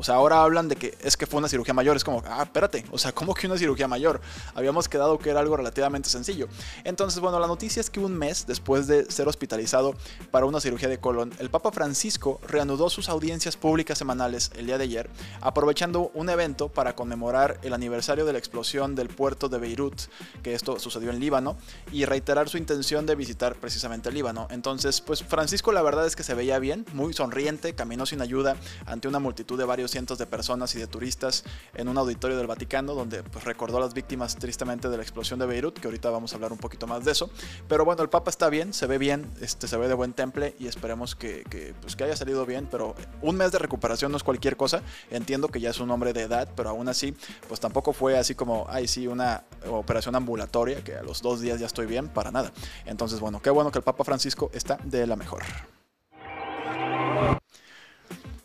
O 0.00 0.04
sea, 0.04 0.14
ahora 0.14 0.44
hablan 0.44 0.68
de 0.68 0.76
que 0.76 0.96
es 1.02 1.16
que 1.16 1.26
fue 1.26 1.38
una 1.38 1.48
cirugía 1.48 1.74
mayor. 1.74 1.96
Es 1.96 2.04
como, 2.04 2.22
ah, 2.24 2.44
espérate. 2.44 2.84
O 2.92 2.98
sea, 2.98 3.10
¿cómo 3.10 3.34
que 3.34 3.48
una 3.48 3.58
cirugía 3.58 3.88
mayor? 3.88 4.20
Habíamos 4.54 4.88
quedado 4.88 5.18
que 5.18 5.28
era 5.28 5.40
algo 5.40 5.56
relativamente 5.56 6.08
sencillo. 6.08 6.46
Entonces, 6.84 7.18
bueno, 7.18 7.40
la 7.40 7.48
noticia 7.48 7.80
es 7.80 7.90
que 7.90 7.98
un 7.98 8.16
mes 8.16 8.46
después 8.46 8.86
de 8.86 9.10
ser 9.10 9.26
hospitalizado 9.26 9.96
para 10.30 10.46
una 10.46 10.60
cirugía 10.60 10.88
de 10.88 11.00
colon, 11.00 11.32
el 11.40 11.50
Papa 11.50 11.72
Francisco 11.72 12.40
reanudó 12.46 12.90
sus 12.90 13.08
audiencias 13.08 13.56
públicas 13.56 13.98
semanales 13.98 14.52
el 14.54 14.66
día 14.66 14.78
de 14.78 14.84
ayer, 14.84 15.10
aprovechando 15.40 16.12
un 16.14 16.30
evento 16.30 16.68
para 16.68 16.94
conmemorar 16.94 17.58
el 17.62 17.74
aniversario 17.74 18.24
de 18.24 18.32
la 18.32 18.38
explosión 18.38 18.94
del 18.94 19.08
puerto 19.08 19.48
de 19.48 19.58
Beirut, 19.58 20.00
que 20.44 20.54
esto 20.54 20.78
sucedió 20.78 21.10
en 21.10 21.18
Líbano, 21.18 21.56
y 21.90 22.04
reiterar 22.04 22.48
su 22.48 22.56
intención 22.56 23.04
de 23.04 23.16
visitar 23.16 23.56
precisamente 23.56 24.12
Líbano. 24.12 24.46
Entonces, 24.50 25.00
pues 25.00 25.24
Francisco 25.24 25.72
la 25.72 25.82
verdad 25.82 26.06
es 26.06 26.14
que 26.14 26.22
se 26.22 26.34
veía 26.34 26.60
bien, 26.60 26.86
muy 26.92 27.14
sonriente, 27.14 27.74
caminó 27.74 28.06
sin 28.06 28.22
ayuda 28.22 28.54
ante 28.86 29.08
una 29.08 29.18
multitud 29.18 29.58
de 29.58 29.64
varios 29.64 29.87
cientos 29.90 30.18
de 30.18 30.26
personas 30.26 30.74
y 30.74 30.78
de 30.78 30.86
turistas 30.86 31.44
en 31.74 31.88
un 31.88 31.98
auditorio 31.98 32.36
del 32.36 32.46
Vaticano, 32.46 32.94
donde 32.94 33.22
pues, 33.22 33.44
recordó 33.44 33.78
a 33.78 33.80
las 33.80 33.94
víctimas 33.94 34.36
tristemente 34.36 34.88
de 34.88 34.96
la 34.96 35.02
explosión 35.02 35.38
de 35.38 35.46
Beirut, 35.46 35.78
que 35.78 35.88
ahorita 35.88 36.10
vamos 36.10 36.32
a 36.32 36.36
hablar 36.36 36.52
un 36.52 36.58
poquito 36.58 36.86
más 36.86 37.04
de 37.04 37.12
eso. 37.12 37.30
Pero 37.68 37.84
bueno, 37.84 38.02
el 38.02 38.08
Papa 38.08 38.30
está 38.30 38.48
bien, 38.48 38.72
se 38.72 38.86
ve 38.86 38.98
bien, 38.98 39.30
este, 39.40 39.68
se 39.68 39.76
ve 39.76 39.88
de 39.88 39.94
buen 39.94 40.12
temple 40.12 40.54
y 40.58 40.66
esperemos 40.66 41.14
que, 41.14 41.44
que, 41.50 41.74
pues, 41.80 41.96
que 41.96 42.04
haya 42.04 42.16
salido 42.16 42.46
bien, 42.46 42.68
pero 42.70 42.94
un 43.22 43.36
mes 43.36 43.52
de 43.52 43.58
recuperación 43.58 44.10
no 44.10 44.16
es 44.16 44.24
cualquier 44.24 44.56
cosa. 44.56 44.82
Entiendo 45.10 45.48
que 45.48 45.60
ya 45.60 45.70
es 45.70 45.80
un 45.80 45.90
hombre 45.90 46.12
de 46.12 46.22
edad, 46.22 46.48
pero 46.56 46.70
aún 46.70 46.88
así, 46.88 47.14
pues 47.48 47.60
tampoco 47.60 47.92
fue 47.92 48.18
así 48.18 48.34
como, 48.34 48.66
ay, 48.68 48.88
sí, 48.88 49.06
una 49.06 49.44
operación 49.70 50.14
ambulatoria, 50.14 50.82
que 50.82 50.94
a 50.94 51.02
los 51.02 51.22
dos 51.22 51.40
días 51.40 51.60
ya 51.60 51.66
estoy 51.66 51.86
bien, 51.86 52.08
para 52.08 52.30
nada. 52.30 52.52
Entonces, 52.86 53.20
bueno, 53.20 53.40
qué 53.40 53.50
bueno 53.50 53.70
que 53.70 53.78
el 53.78 53.84
Papa 53.84 54.04
Francisco 54.04 54.50
está 54.52 54.78
de 54.84 55.06
la 55.06 55.16
mejor. 55.16 55.42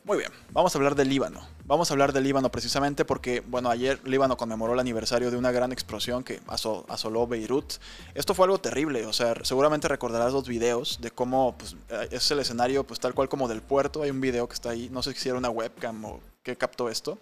Muy 0.05 0.17
bien, 0.17 0.31
vamos 0.51 0.75
a 0.75 0.77
hablar 0.77 0.95
del 0.95 1.07
Líbano. 1.07 1.39
Vamos 1.63 1.89
a 1.89 1.93
hablar 1.93 2.11
del 2.11 2.25
Líbano 2.25 2.51
precisamente 2.51 3.05
porque, 3.05 3.39
bueno, 3.39 3.69
ayer 3.69 4.05
Líbano 4.05 4.35
conmemoró 4.35 4.73
el 4.73 4.79
aniversario 4.81 5.31
de 5.31 5.37
una 5.37 5.53
gran 5.53 5.71
explosión 5.71 6.25
que 6.25 6.41
asoló 6.47 7.25
Beirut. 7.25 7.75
Esto 8.13 8.33
fue 8.33 8.47
algo 8.47 8.59
terrible, 8.59 9.05
o 9.05 9.13
sea, 9.13 9.33
seguramente 9.43 9.87
recordarás 9.87 10.33
los 10.33 10.45
videos 10.45 10.99
de 10.99 11.09
cómo 11.11 11.55
pues, 11.57 11.77
es 12.11 12.29
el 12.31 12.39
escenario, 12.39 12.85
pues 12.85 12.99
tal 12.99 13.13
cual 13.13 13.29
como 13.29 13.47
del 13.47 13.61
puerto. 13.61 14.03
Hay 14.03 14.09
un 14.09 14.19
video 14.19 14.45
que 14.45 14.55
está 14.55 14.71
ahí, 14.71 14.89
no 14.91 15.01
sé 15.01 15.13
si 15.13 15.29
era 15.29 15.37
una 15.37 15.49
webcam 15.49 16.03
o 16.03 16.19
qué 16.43 16.57
captó 16.57 16.89
esto, 16.89 17.17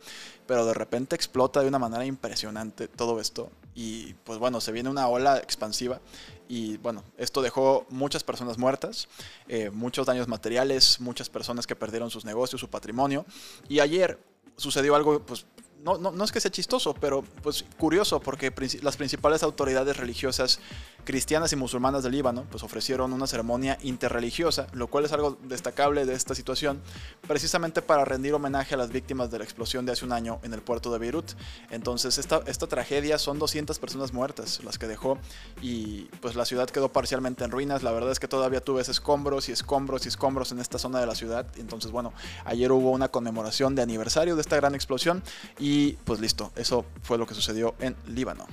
pero 0.47 0.65
de 0.65 0.73
repente 0.73 1.15
explota 1.15 1.61
de 1.61 1.67
una 1.67 1.77
manera 1.77 2.03
impresionante 2.03 2.87
todo 2.87 3.21
esto. 3.21 3.51
Y 3.73 4.13
pues 4.25 4.39
bueno, 4.39 4.59
se 4.59 4.71
viene 4.71 4.89
una 4.89 5.07
ola 5.07 5.37
expansiva 5.37 6.01
y 6.47 6.77
bueno, 6.77 7.03
esto 7.17 7.41
dejó 7.41 7.85
muchas 7.89 8.23
personas 8.23 8.57
muertas, 8.57 9.07
eh, 9.47 9.69
muchos 9.69 10.05
daños 10.05 10.27
materiales, 10.27 10.99
muchas 10.99 11.29
personas 11.29 11.65
que 11.65 11.75
perdieron 11.77 12.11
sus 12.11 12.25
negocios, 12.25 12.59
su 12.59 12.69
patrimonio. 12.69 13.25
Y 13.69 13.79
ayer 13.79 14.19
sucedió 14.57 14.95
algo 14.95 15.25
pues 15.25 15.45
no, 15.83 15.97
no, 15.97 16.23
es 16.23 16.31
que 16.31 16.39
sea 16.39 16.51
chistoso, 16.51 16.93
pero 16.93 17.23
pues 17.41 17.65
curioso 17.77 18.19
porque 18.19 18.53
las 18.81 18.97
principales 18.97 19.43
autoridades 19.43 19.97
religiosas 19.97 20.59
cristianas 21.03 21.51
y 21.53 21.55
musulmanas 21.55 22.03
del 22.03 22.13
Líbano 22.13 22.45
pues 22.49 22.63
ofrecieron 22.63 23.13
una 23.13 23.27
ceremonia 23.27 23.77
interreligiosa, 23.81 24.67
lo 24.73 24.87
cual 24.87 25.05
es 25.05 25.11
algo 25.11 25.37
destacable 25.43 26.05
de 26.05 26.13
esta 26.13 26.35
situación, 26.35 26.81
precisamente 27.27 27.81
para 27.81 28.05
rendir 28.05 28.33
homenaje 28.33 28.75
a 28.75 28.77
las 28.77 28.91
víctimas 28.91 29.31
de 29.31 29.39
la 29.39 29.43
explosión 29.43 29.85
de 29.85 29.91
hace 29.91 30.05
un 30.05 30.11
año 30.11 30.39
en 30.43 30.53
el 30.53 30.61
puerto 30.61 30.91
de 30.91 30.99
Beirut. 30.99 31.31
Entonces 31.69 32.17
esta, 32.17 32.41
esta 32.45 32.67
tragedia 32.67 33.17
son 33.17 33.39
200 33.39 33.79
personas 33.79 34.13
muertas 34.13 34.63
las 34.63 34.77
que 34.77 34.87
dejó 34.87 35.17
y 35.61 36.03
pues 36.21 36.35
la 36.35 36.45
ciudad 36.45 36.69
quedó 36.69 36.91
parcialmente 36.91 37.43
en 37.43 37.51
ruinas. 37.51 37.83
La 37.83 37.91
verdad 37.91 38.11
es 38.11 38.19
que 38.19 38.27
todavía 38.27 38.61
tuve 38.61 38.81
escombros 38.81 39.49
y 39.49 39.51
escombros 39.51 40.05
y 40.05 40.09
escombros 40.09 40.51
en 40.51 40.59
esta 40.59 40.77
zona 40.77 40.99
de 40.99 41.05
la 41.05 41.15
ciudad. 41.15 41.47
Entonces 41.57 41.91
bueno, 41.91 42.13
ayer 42.45 42.71
hubo 42.71 42.91
una 42.91 43.09
conmemoración 43.09 43.75
de 43.75 43.81
aniversario 43.81 44.35
de 44.35 44.41
esta 44.41 44.55
gran 44.55 44.75
explosión 44.75 45.23
y 45.59 45.93
pues 46.05 46.19
listo, 46.19 46.51
eso 46.55 46.85
fue 47.03 47.17
lo 47.17 47.25
que 47.25 47.33
sucedió 47.33 47.75
en 47.79 47.95
Líbano. 48.07 48.45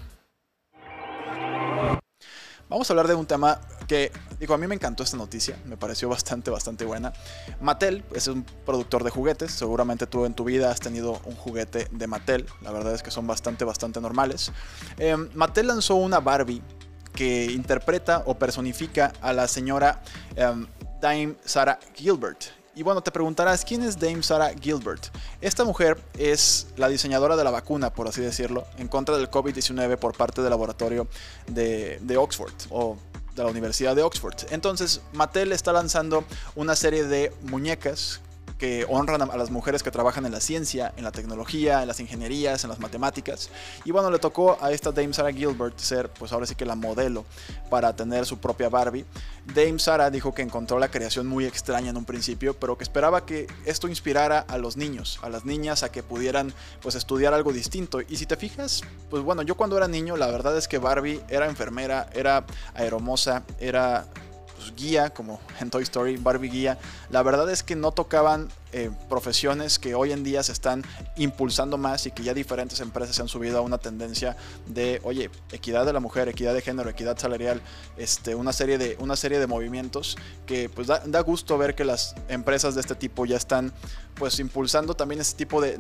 Vamos 2.69 2.91
a 2.91 2.93
hablar 2.93 3.09
de 3.09 3.15
un 3.15 3.25
tema 3.25 3.59
que, 3.87 4.13
digo, 4.39 4.53
a 4.53 4.59
mí 4.59 4.67
me 4.67 4.75
encantó 4.75 5.03
esta 5.03 5.17
noticia, 5.17 5.59
me 5.65 5.79
pareció 5.79 6.09
bastante, 6.11 6.51
bastante 6.51 6.85
buena. 6.85 7.15
Mattel 7.61 8.05
es 8.15 8.29
un 8.29 8.45
productor 8.45 9.05
de 9.05 9.11
juguetes, 9.11 9.53
seguramente 9.53 10.07
tú 10.07 10.27
en 10.27 10.35
tu 10.35 10.45
vida 10.45 10.71
has 10.71 10.79
tenido 10.79 11.21
un 11.25 11.35
juguete 11.35 11.89
de 11.91 12.07
Mattel, 12.07 12.47
la 12.61 12.71
verdad 12.71 12.95
es 12.95 13.03
que 13.03 13.11
son 13.11 13.27
bastante, 13.27 13.65
bastante 13.65 14.03
normales. 14.03 14.53
Em, 14.99 15.31
Mattel 15.35 15.69
lanzó 15.69 15.95
una 15.95 16.21
Barbie 16.21 16.63
que 17.15 17.47
interpreta 17.47 18.23
o 18.27 18.39
personifica 18.39 19.13
a 19.23 19.33
la 19.33 19.49
señora 19.49 20.03
em, 20.37 20.67
Dame 21.01 21.37
Sarah 21.45 21.79
Gilbert. 21.95 22.58
Y 22.79 22.85
bueno, 22.85 23.01
te 23.01 23.11
preguntarás, 23.11 23.65
¿quién 23.65 23.83
es 23.83 23.99
Dame 23.99 24.23
Sarah 24.23 24.53
Gilbert? 24.55 25.09
Esta 25.41 25.65
mujer 25.65 26.01
es 26.17 26.69
la 26.77 26.89
diseñadora 26.89 27.35
de 27.35 27.43
la 27.43 27.51
vacuna, 27.51 27.93
por 27.93 28.07
así 28.07 28.21
decirlo, 28.21 28.69
en 28.77 28.87
contra 28.87 29.17
del 29.17 29.29
COVID-19 29.29 29.97
por 29.97 30.17
parte 30.17 30.43
del 30.43 30.51
laboratorio 30.51 31.09
de, 31.49 32.17
Oxford 32.17 32.53
o 32.71 32.97
de 33.35 33.43
la 33.43 33.51
Universidad 33.51 33.97
de 33.97 34.05
Oxford. 34.05 34.37
Entonces, 34.51 35.01
Mattel 35.13 35.51
está 35.51 35.73
lanzando 35.73 36.23
una 36.55 36.77
serie 36.77 37.03
de 37.03 37.33
muñecas 37.43 38.21
que 38.59 38.85
honran 38.89 39.23
a 39.23 39.37
las 39.37 39.51
mujeres 39.51 39.83
que 39.83 39.91
trabajan 39.91 40.27
en 40.27 40.33
la 40.33 40.41
ciencia, 40.41 40.93
en 40.97 41.05
la 41.05 41.13
tecnología, 41.13 41.81
en 41.83 41.89
las 41.89 42.01
ingenierías, 42.01 42.65
en 42.65 42.71
las 42.71 42.81
matemáticas. 42.81 43.51
Y 43.85 43.93
bueno, 43.93 44.11
le 44.11 44.19
tocó 44.19 44.59
a 44.61 44.73
esta 44.73 44.91
Dame 44.91 45.15
Sarah 45.15 45.33
Gilbert 45.33 45.79
ser, 45.79 46.11
pues 46.11 46.33
ahora 46.33 46.45
sí 46.47 46.55
que 46.55 46.67
la 46.67 46.75
modelo 46.75 47.25
para 47.71 47.95
tener 47.95 48.27
su 48.27 48.39
propia 48.39 48.69
Barbie. 48.69 49.05
Dame 49.55 49.79
Sarah 49.79 50.11
dijo 50.11 50.35
que 50.35 50.43
encontró 50.43 50.79
la 50.79 50.91
creación 50.91 51.27
muy 51.27 51.47
extraña 51.47 51.91
en 51.91 51.97
un 51.97 52.05
principio, 52.05 52.55
pero 52.55 52.77
que 52.77 52.85
esperaba 52.85 53.25
que 53.25 53.47
esto 53.65 53.89
inspirara 53.89 54.41
a 54.41 54.59
los 54.59 54.77
niños, 54.77 55.21
a 55.23 55.29
las 55.29 55.45
niñas, 55.45 55.83
a 55.83 55.93
que 55.93 56.03
pudieran 56.03 56.53
pues 56.83 56.97
estudiar 56.97 57.35
algo 57.35 57.53
distinto. 57.53 58.01
Y 58.01 58.17
si 58.17 58.27
te 58.27 58.37
fijas, 58.37 58.83
pues 59.09 59.23
bueno, 59.23 59.43
yo 59.43 59.57
cuando 59.57 59.77
era 59.77 59.89
niño, 59.89 60.17
la 60.17 60.27
verdad 60.27 60.57
es 60.59 60.67
que 60.67 60.79
Barbie 60.79 61.23
era 61.29 61.47
enfermera, 61.47 62.11
era 62.13 62.45
aeromosa, 62.75 63.45
era 63.61 64.07
pues, 64.59 64.75
guía, 64.75 65.11
como 65.11 65.41
en 65.61 65.71
Toy 65.71 65.85
Story, 65.85 66.17
Barbie 66.17 66.49
guía, 66.49 66.79
la 67.11 67.23
verdad 67.23 67.49
es 67.49 67.63
que 67.63 67.77
no 67.77 67.93
tocaban 67.93 68.49
eh, 68.73 68.91
profesiones 69.09 69.79
que 69.79 69.95
hoy 69.95 70.11
en 70.11 70.25
día 70.25 70.43
se 70.43 70.51
están 70.51 70.85
impulsando 71.17 71.79
más 71.79 72.07
y 72.07 72.11
que 72.11 72.25
ya 72.25 72.35
diferentes 72.35 72.81
empresas 72.81 73.15
se 73.15 73.23
han 73.23 73.29
subido 73.29 73.59
a 73.59 73.61
una 73.61 73.79
tendencia 73.79 74.37
de, 74.67 75.01
oye, 75.05 75.31
equidad 75.53 75.87
de 75.87 75.93
la 75.93 76.01
mujer, 76.01 76.29
equidad 76.29 76.55
de 76.55 76.61
género, 76.61 76.91
equidad 76.91 77.17
salarial, 77.17 77.63
este, 77.97 78.35
una, 78.35 78.53
serie 78.53 78.79
de, 78.79 78.97
una 78.99 79.15
serie 79.15 79.39
de 79.39 79.47
movimientos 79.47 80.17
que 80.45 80.69
pues 80.69 80.89
da, 80.89 81.21
gusto 81.21 81.57
ver 81.57 81.77
que 81.77 81.85
las 81.85 82.17
empresas 82.29 82.75
de 82.75 82.81
este 82.81 82.97
tipo 82.97 83.27
ya 83.27 83.37
están 83.37 83.73
pues 84.17 84.41
impulsando 84.41 84.95
también 84.95 85.21
este 85.21 85.37
tipo 85.37 85.61
de 85.61 85.79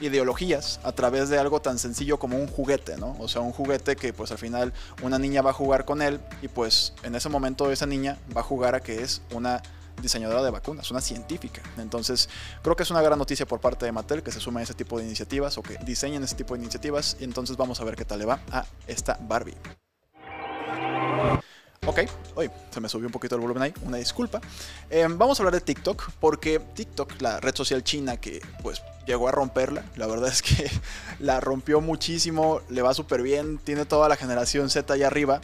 ideologías 0.00 0.80
a 0.82 0.92
través 0.92 1.28
de 1.28 1.38
algo 1.38 1.60
tan 1.60 1.78
sencillo 1.78 2.18
como 2.18 2.36
un 2.36 2.46
juguete, 2.46 2.96
¿no? 2.96 3.16
O 3.18 3.28
sea, 3.28 3.40
un 3.40 3.52
juguete 3.52 3.96
que 3.96 4.12
pues 4.12 4.30
al 4.30 4.38
final 4.38 4.72
una 5.02 5.18
niña 5.18 5.42
va 5.42 5.50
a 5.50 5.54
jugar 5.54 5.84
con 5.84 6.02
él 6.02 6.20
y 6.42 6.48
pues 6.48 6.92
en 7.02 7.14
ese 7.14 7.28
momento 7.28 7.70
esa 7.70 7.86
niña 7.86 8.18
va 8.36 8.40
a 8.40 8.44
jugar 8.44 8.74
a 8.74 8.80
que 8.80 9.02
es 9.02 9.22
una 9.32 9.62
diseñadora 10.00 10.42
de 10.42 10.50
vacunas, 10.50 10.90
una 10.90 11.00
científica. 11.00 11.62
Entonces, 11.76 12.28
creo 12.62 12.76
que 12.76 12.84
es 12.84 12.90
una 12.90 13.02
gran 13.02 13.18
noticia 13.18 13.46
por 13.46 13.60
parte 13.60 13.86
de 13.86 13.92
Mattel 13.92 14.22
que 14.22 14.32
se 14.32 14.40
suma 14.40 14.60
a 14.60 14.62
ese 14.62 14.74
tipo 14.74 14.98
de 14.98 15.04
iniciativas 15.04 15.58
o 15.58 15.62
que 15.62 15.76
diseñen 15.84 16.22
ese 16.22 16.36
tipo 16.36 16.54
de 16.54 16.60
iniciativas. 16.60 17.16
Y 17.20 17.24
entonces 17.24 17.56
vamos 17.56 17.80
a 17.80 17.84
ver 17.84 17.96
qué 17.96 18.04
tal 18.04 18.20
le 18.20 18.24
va 18.24 18.40
a 18.50 18.64
esta 18.86 19.18
Barbie. 19.20 19.56
Ok, 21.88 22.00
hoy 22.34 22.50
se 22.70 22.82
me 22.82 22.88
subió 22.90 23.06
un 23.06 23.12
poquito 23.12 23.34
el 23.34 23.40
volumen 23.40 23.62
ahí, 23.62 23.74
una 23.82 23.96
disculpa. 23.96 24.42
Em, 24.90 25.16
vamos 25.16 25.40
a 25.40 25.42
hablar 25.42 25.54
de 25.54 25.62
TikTok, 25.62 26.10
porque 26.20 26.58
TikTok, 26.58 27.18
la 27.22 27.40
red 27.40 27.54
social 27.54 27.82
china 27.82 28.18
que 28.18 28.42
pues 28.62 28.82
llegó 29.06 29.26
a 29.26 29.32
romperla, 29.32 29.86
la 29.96 30.06
verdad 30.06 30.28
es 30.32 30.42
que 30.42 30.70
la 31.18 31.40
rompió 31.40 31.80
muchísimo, 31.80 32.60
le 32.68 32.82
va 32.82 32.92
súper 32.92 33.22
bien, 33.22 33.56
tiene 33.56 33.86
toda 33.86 34.06
la 34.10 34.16
generación 34.16 34.68
Z 34.68 34.92
allá 34.92 35.06
arriba. 35.06 35.40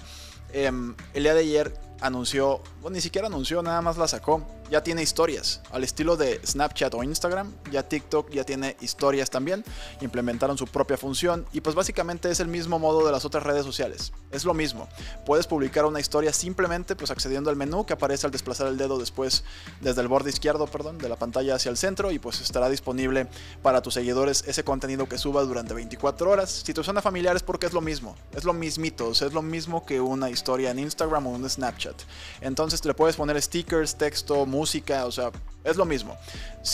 Em, 0.52 0.94
el 1.14 1.22
día 1.22 1.33
de 1.33 1.40
ayer 1.40 1.80
anunció, 2.02 2.61
bueno, 2.83 2.96
ni 2.96 3.00
siquiera 3.00 3.28
anunció, 3.28 3.62
nada 3.62 3.80
más 3.80 3.96
la 3.96 4.07
sacó. 4.07 4.46
Ya 4.74 4.82
tiene 4.82 5.04
historias, 5.04 5.60
al 5.70 5.84
estilo 5.84 6.16
de 6.16 6.40
Snapchat 6.44 6.92
o 6.94 7.04
Instagram, 7.04 7.52
ya 7.70 7.84
TikTok 7.84 8.32
ya 8.32 8.42
tiene 8.42 8.76
historias 8.80 9.30
también, 9.30 9.62
implementaron 10.00 10.58
su 10.58 10.66
propia 10.66 10.96
función 10.96 11.46
y 11.52 11.60
pues 11.60 11.76
básicamente 11.76 12.28
es 12.28 12.40
el 12.40 12.48
mismo 12.48 12.80
modo 12.80 13.06
de 13.06 13.12
las 13.12 13.24
otras 13.24 13.44
redes 13.44 13.64
sociales. 13.64 14.12
Es 14.32 14.44
lo 14.44 14.52
mismo. 14.52 14.88
Puedes 15.26 15.46
publicar 15.46 15.84
una 15.84 16.00
historia 16.00 16.32
simplemente 16.32 16.96
pues 16.96 17.12
accediendo 17.12 17.50
al 17.50 17.56
menú 17.56 17.87
que 17.87 17.92
aparece 17.92 18.26
al 18.26 18.32
desplazar 18.32 18.66
el 18.66 18.76
dedo 18.76 18.98
después 18.98 19.44
desde 19.80 20.00
el 20.00 20.08
borde 20.08 20.30
izquierdo, 20.30 20.66
perdón, 20.66 20.98
de 20.98 21.08
la 21.08 21.14
pantalla 21.14 21.54
hacia 21.54 21.70
el 21.70 21.76
centro 21.76 22.10
y 22.10 22.18
pues 22.18 22.40
estará 22.40 22.68
disponible 22.68 23.28
para 23.62 23.80
tus 23.80 23.94
seguidores 23.94 24.42
ese 24.48 24.64
contenido 24.64 25.08
que 25.08 25.18
suba 25.18 25.44
durante 25.44 25.72
24 25.72 26.28
horas. 26.28 26.50
Si 26.50 26.74
te 26.74 26.82
suena 26.82 27.00
familiar 27.00 27.37
es 27.37 27.44
porque 27.44 27.66
es 27.66 27.72
lo 27.72 27.80
mismo, 27.80 28.16
es 28.34 28.42
lo 28.42 28.52
mismito, 28.52 29.12
es 29.12 29.32
lo 29.32 29.42
mismo 29.42 29.87
que 29.87 30.00
una 30.00 30.30
historia 30.30 30.72
en 30.72 30.80
Instagram 30.80 31.28
o 31.28 31.30
un 31.30 31.48
Snapchat. 31.48 31.94
Entonces 32.40 32.84
le 32.84 32.94
puedes 32.94 33.14
poner 33.14 33.40
stickers, 33.40 33.94
texto, 33.94 34.44
música, 34.46 34.63
o 35.07 35.12
sea, 35.12 35.31
es 35.64 35.77
lo 35.77 35.85
mismo. 35.85 36.16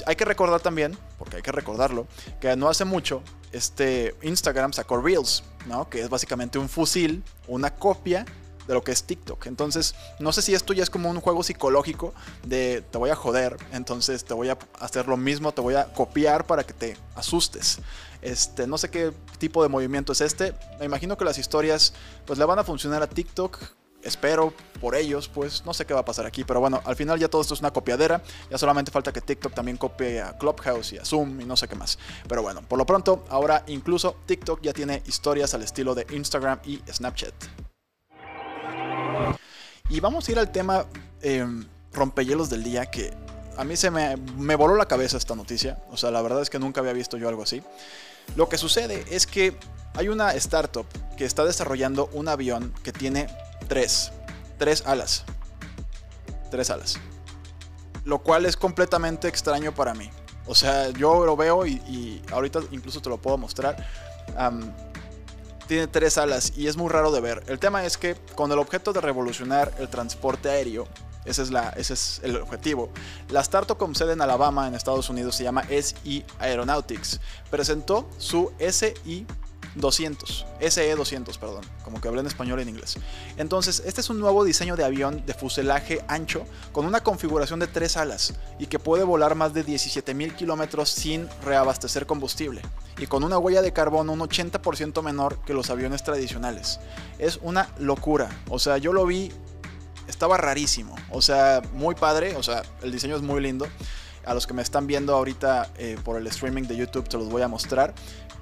Hay 0.07 0.17
que 0.17 0.25
recordar 0.25 0.61
también, 0.61 0.97
porque 1.19 1.37
hay 1.37 1.43
que 1.43 1.53
recordarlo, 1.53 2.07
que 2.41 2.55
no 2.57 2.69
hace 2.69 2.85
mucho 2.85 3.23
este 3.53 4.15
Instagram 4.23 4.73
sacó 4.73 5.01
Reels, 5.01 5.43
¿no? 5.67 5.89
Que 5.89 6.01
es 6.01 6.09
básicamente 6.09 6.59
un 6.59 6.69
fusil, 6.69 7.23
una 7.49 7.75
copia 7.75 8.25
de 8.67 8.75
lo 8.75 8.85
que 8.85 8.93
es 8.93 9.03
TikTok. 9.03 9.47
Entonces, 9.47 9.95
no 10.19 10.33
sé 10.33 10.43
si 10.43 10.55
esto 10.55 10.73
ya 10.73 10.83
es 10.83 10.91
como 10.91 11.11
un 11.11 11.21
juego 11.21 11.43
psicológico 11.43 12.15
de 12.45 12.85
te 12.91 12.99
voy 12.99 13.11
a 13.11 13.17
joder, 13.17 13.57
entonces 13.73 14.25
te 14.25 14.35
voy 14.35 14.49
a 14.49 14.59
hacer 14.79 15.09
lo 15.09 15.17
mismo, 15.17 15.53
te 15.53 15.61
voy 15.61 15.75
a 15.75 15.93
copiar 15.93 16.47
para 16.47 16.65
que 16.65 16.73
te 16.73 16.97
asustes. 17.15 17.81
Este, 18.23 18.67
no 18.67 18.79
sé 18.79 18.91
qué 18.91 19.13
tipo 19.39 19.63
de 19.63 19.69
movimiento 19.69 20.13
es 20.13 20.21
este. 20.21 20.55
Me 20.79 20.85
imagino 20.85 21.17
que 21.17 21.25
las 21.25 21.39
historias 21.39 21.95
pues 22.27 22.39
le 22.39 22.45
van 22.45 22.59
a 22.59 22.65
funcionar 22.65 23.03
a 23.03 23.09
TikTok 23.09 23.59
espero 24.03 24.53
por 24.81 24.95
ellos, 24.95 25.29
pues 25.29 25.65
no 25.65 25.75
sé 25.75 25.85
qué 25.85 25.95
va 25.95 26.01
a 26.01 26.05
pasar 26.05 26.27
aquí, 26.27 26.45
pero 26.45 26.61
bueno, 26.61 26.81
al 26.85 26.97
final 26.97 27.19
ya 27.19 27.29
todo 27.29 27.43
esto 27.43 27.55
es 27.55 27.61
una 27.61 27.73
copiadera, 27.73 28.23
ya 28.51 28.59
solamente 28.59 28.91
falta 28.91 29.13
que 29.13 29.21
TikTok 29.21 29.53
también 29.53 29.77
copie 29.77 30.21
a 30.21 30.37
Clubhouse 30.39 30.93
y 30.93 30.99
a 30.99 31.05
Zoom 31.05 31.41
y 31.41 31.45
no 31.45 31.57
sé 31.57 31.69
qué 31.69 31.77
más. 31.77 31.99
Pero 32.29 32.43
bueno, 32.43 32.63
por 32.63 32.79
lo 32.79 32.87
pronto, 32.87 33.25
ahora 33.29 33.65
incluso 33.67 34.17
TikTok 34.27 34.61
ya 34.63 34.73
tiene 34.73 35.03
historias 35.07 35.55
al 35.55 35.63
estilo 35.63 35.95
de 35.95 36.07
Instagram 36.11 36.61
y 36.65 36.81
Snapchat. 36.91 37.35
Y 39.91 40.01
vamos 40.01 40.29
a 40.29 40.33
ir 40.33 40.39
al 40.39 40.53
tema 40.53 40.87
eh, 41.21 41.45
rompehielos 41.93 42.49
del 42.49 42.63
día 42.63 42.87
que 42.87 43.13
a 43.57 43.65
mí 43.65 43.77
se 43.77 43.91
me, 43.91 44.17
me 44.39 44.55
voló 44.55 44.77
la 44.77 44.87
cabeza 44.87 45.17
esta 45.17 45.35
noticia. 45.35 45.83
O 45.91 45.97
sea, 45.97 46.11
la 46.11 46.23
verdad 46.23 46.41
es 46.41 46.49
que 46.49 46.59
nunca 46.59 46.81
había 46.81 46.93
visto 46.93 47.17
yo 47.17 47.29
algo 47.29 47.43
así. 47.43 47.63
Lo 48.37 48.49
que 48.49 48.57
sucede 48.57 49.05
es 49.11 49.27
que 49.27 49.57
hay 49.95 50.09
una 50.09 50.33
startup 50.35 50.87
que 51.17 51.25
está 51.25 51.45
desarrollando 51.45 52.09
un 52.13 52.29
avión 52.29 52.73
que 52.83 52.93
tiene 52.93 53.27
tres, 53.71 54.11
tres 54.59 54.83
alas. 54.85 55.25
Tres 56.51 56.71
alas. 56.71 56.99
Lo 58.05 58.19
cual 58.19 58.45
es 58.45 58.57
completamente 58.57 59.29
extraño 59.29 59.73
para 59.73 59.95
mí. 59.95 60.11
O 60.47 60.57
sea, 60.57 60.91
yo 60.91 61.25
lo 61.25 61.37
veo 61.37 61.65
y, 61.65 62.21
ahorita 62.33 62.61
incluso 62.73 63.01
te 63.01 63.09
lo 63.09 63.19
puedo 63.19 63.39
mostrar. 63.39 63.77
tiene 65.69 65.87
tres 65.87 66.19
alas 66.19 66.53
y 66.57 66.67
es 66.67 66.77
muy 66.77 66.89
raro 66.89 67.13
de 67.13 67.21
ver. 67.21 67.45
El 67.47 67.61
tema 67.61 67.85
es 67.87 67.97
que 67.97 68.17
con 68.35 68.51
el 68.51 68.59
objeto 68.59 68.93
de 68.93 69.01
revolucionar 69.01 69.73
el 69.79 69.89
transporte 69.89 70.51
aéreo, 70.51 70.89
ese 71.25 71.43
es, 71.43 72.21
el 72.25 72.37
objetivo. 72.39 72.91
La 73.29 73.41
startup 73.41 73.79
con 73.79 73.95
sede 73.95 74.15
en 74.15 74.21
Alabama, 74.21 74.67
en 74.67 74.75
Estados 74.75 75.09
Unidos, 75.11 75.37
se 75.37 75.45
llama 75.45 75.63
SE 75.69 76.27
Aeronautics. 76.41 77.21
Presentó 77.51 78.11
su 78.19 78.51
SI 78.59 79.27
200, 79.75 80.47
SE 80.61 80.95
200, 80.95 81.39
perdón, 81.39 81.65
como 81.85 82.01
que 82.01 82.09
hablé 82.09 82.21
en 82.21 82.27
español 82.27 82.59
y 82.59 82.63
en 82.63 82.71
inglés. 82.71 82.97
Entonces, 83.37 83.83
este 83.87 84.01
es 84.01 84.11
un 84.11 84.21
nuevo 84.21 84.45
diseño 84.45 84.77
de 84.77 84.85
avión 84.85 85.25
de 85.27 85.35
fuselaje 85.35 86.05
ancho 86.09 86.45
con 86.73 86.87
una 86.87 87.03
configuración 87.03 87.61
de 87.61 87.67
tres 87.67 87.97
alas 87.97 88.35
y 88.59 88.67
que 88.67 88.79
puede 88.79 89.05
volar 89.05 89.35
más 89.35 89.55
de 89.55 89.65
17.000 89.65 90.35
kilómetros 90.35 90.91
sin 90.91 91.29
reabastecer 91.45 92.07
combustible 92.07 92.63
y 92.99 93.07
con 93.07 93.25
una 93.25 93.39
huella 93.39 93.63
de 93.63 93.73
carbono 93.73 94.13
un 94.13 94.21
80% 94.21 95.03
menor 95.03 95.39
que 95.45 95.55
los 95.55 95.71
aviones 95.71 96.05
tradicionales. 96.05 96.81
Es 97.19 97.39
una 97.43 97.69
locura, 97.79 98.29
o 98.49 98.59
sea, 98.59 98.79
yo 98.79 98.93
lo 98.93 99.07
vi, 99.07 99.33
estaba 100.07 100.37
rarísimo, 100.37 100.95
o 101.11 101.23
sea, 101.23 101.63
muy 101.73 101.95
padre, 101.95 102.37
o 102.37 102.43
sea, 102.43 102.63
el 102.83 102.93
diseño 102.93 103.17
es 103.17 103.23
muy 103.23 103.41
lindo. 103.41 103.67
A 104.27 104.35
los 104.35 104.47
que 104.47 104.53
me 104.53 104.61
están 104.61 104.87
viendo 104.87 105.15
ahorita 105.17 105.71
eh, 105.79 105.97
por 106.05 106.19
el 106.19 106.27
streaming 106.27 106.65
de 106.65 106.77
YouTube 106.77 107.09
te 107.09 107.17
los 107.17 107.31
voy 107.31 107.41
a 107.41 107.49
mostrar. 107.49 107.95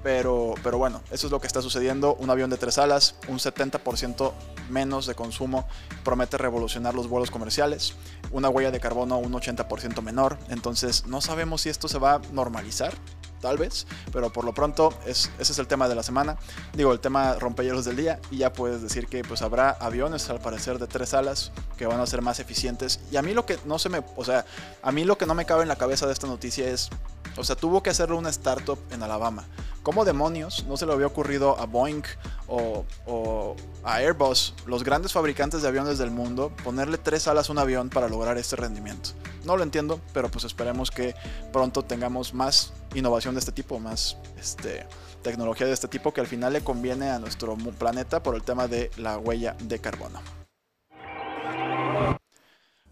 Pero, 0.03 0.55
pero 0.63 0.77
bueno, 0.77 1.01
eso 1.11 1.27
es 1.27 1.31
lo 1.31 1.41
que 1.41 1.47
está 1.47 1.61
sucediendo. 1.61 2.15
Un 2.15 2.29
avión 2.29 2.49
de 2.49 2.57
tres 2.57 2.77
alas, 2.77 3.15
un 3.27 3.37
70% 3.37 4.31
menos 4.69 5.05
de 5.05 5.15
consumo, 5.15 5.67
promete 6.03 6.37
revolucionar 6.37 6.95
los 6.95 7.07
vuelos 7.07 7.31
comerciales. 7.31 7.95
Una 8.31 8.49
huella 8.49 8.71
de 8.71 8.79
carbono 8.79 9.17
un 9.17 9.33
80% 9.33 10.01
menor. 10.01 10.37
Entonces 10.49 11.05
no 11.05 11.21
sabemos 11.21 11.61
si 11.61 11.69
esto 11.69 11.87
se 11.87 11.99
va 11.99 12.15
a 12.15 12.21
normalizar 12.31 12.93
tal 13.39 13.57
vez, 13.57 13.87
pero 14.11 14.31
por 14.31 14.43
lo 14.43 14.53
pronto 14.53 14.93
es, 15.05 15.31
ese 15.39 15.53
es 15.53 15.59
el 15.59 15.67
tema 15.67 15.87
de 15.87 15.95
la 15.95 16.03
semana. 16.03 16.37
Digo, 16.73 16.91
el 16.91 16.99
tema 16.99 17.35
rompehielos 17.35 17.85
del 17.85 17.95
día 17.95 18.19
y 18.31 18.37
ya 18.37 18.53
puedes 18.53 18.81
decir 18.81 19.07
que 19.07 19.23
pues 19.23 19.41
habrá 19.41 19.71
aviones 19.71 20.29
al 20.29 20.39
parecer 20.39 20.79
de 20.79 20.87
tres 20.87 21.13
alas 21.13 21.51
que 21.77 21.85
van 21.85 21.99
a 21.99 22.05
ser 22.05 22.21
más 22.21 22.39
eficientes. 22.39 22.99
Y 23.11 23.17
a 23.17 23.21
mí 23.21 23.33
lo 23.33 23.45
que 23.45 23.57
no 23.65 23.79
se 23.79 23.89
me, 23.89 24.03
o 24.15 24.25
sea, 24.25 24.45
a 24.81 24.91
mí 24.91 25.05
lo 25.05 25.17
que 25.17 25.25
no 25.25 25.33
me 25.33 25.45
cabe 25.45 25.63
en 25.63 25.69
la 25.69 25.77
cabeza 25.77 26.05
de 26.05 26.13
esta 26.13 26.27
noticia 26.27 26.67
es, 26.69 26.89
o 27.37 27.43
sea, 27.43 27.55
tuvo 27.55 27.81
que 27.81 27.89
hacerlo 27.89 28.17
una 28.17 28.29
startup 28.29 28.79
en 28.91 29.03
Alabama. 29.03 29.45
¿Cómo 29.89 30.05
demonios 30.05 30.65
no 30.67 30.77
se 30.77 30.85
le 30.85 30.93
había 30.93 31.07
ocurrido 31.07 31.59
a 31.59 31.65
Boeing 31.65 32.03
o, 32.47 33.55
a 33.83 33.95
Airbus, 33.95 34.53
los 34.67 34.83
grandes 34.83 35.13
fabricantes 35.13 35.63
de 35.63 35.67
aviones 35.67 35.97
del 35.97 36.11
mundo, 36.11 36.53
ponerle 36.63 36.99
tres 36.99 37.27
alas 37.27 37.49
a 37.49 37.53
un 37.53 37.57
avión 37.57 37.89
para 37.89 38.07
lograr 38.07 38.37
este 38.37 38.55
rendimiento? 38.55 39.09
No 39.45 39.57
lo 39.57 39.63
entiendo, 39.63 39.99
pero 40.13 40.29
pues 40.29 40.45
esperemos 40.45 40.91
que 40.91 41.15
pronto 41.51 41.81
tengamos 41.81 42.35
más 42.35 42.71
innovación 42.93 43.33
de 43.33 43.39
este 43.39 43.51
tipo, 43.51 43.79
más 43.79 44.17
este, 44.39 44.85
tecnología 45.23 45.65
de 45.65 45.73
este 45.73 45.87
tipo 45.87 46.13
que 46.13 46.21
al 46.21 46.27
final 46.27 46.53
le 46.53 46.63
conviene 46.63 47.09
a 47.09 47.17
nuestro 47.17 47.55
planeta 47.55 48.21
por 48.21 48.35
el 48.35 48.43
tema 48.43 48.67
de 48.67 48.91
la 48.95 49.17
huella 49.17 49.55
de 49.59 49.79
carbono. 49.79 50.21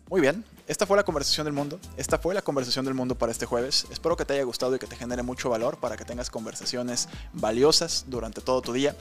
Muy 0.09 0.19
bien, 0.19 0.43
esta 0.67 0.85
fue 0.85 0.97
la 0.97 1.03
conversación 1.03 1.45
del 1.45 1.53
mundo. 1.53 1.79
Esta 1.95 2.17
fue 2.17 2.35
la 2.35 2.41
conversación 2.41 2.83
del 2.83 2.93
mundo 2.93 3.17
para 3.17 3.31
este 3.31 3.45
jueves. 3.45 3.87
Espero 3.89 4.17
que 4.17 4.25
te 4.25 4.33
haya 4.33 4.43
gustado 4.43 4.75
y 4.75 4.79
que 4.79 4.85
te 4.85 4.97
genere 4.97 5.23
mucho 5.23 5.49
valor 5.49 5.77
para 5.77 5.95
que 5.95 6.03
tengas 6.03 6.29
conversaciones 6.29 7.07
valiosas 7.31 8.03
durante 8.07 8.41
todo 8.41 8.61
tu 8.61 8.73
día. 8.73 8.93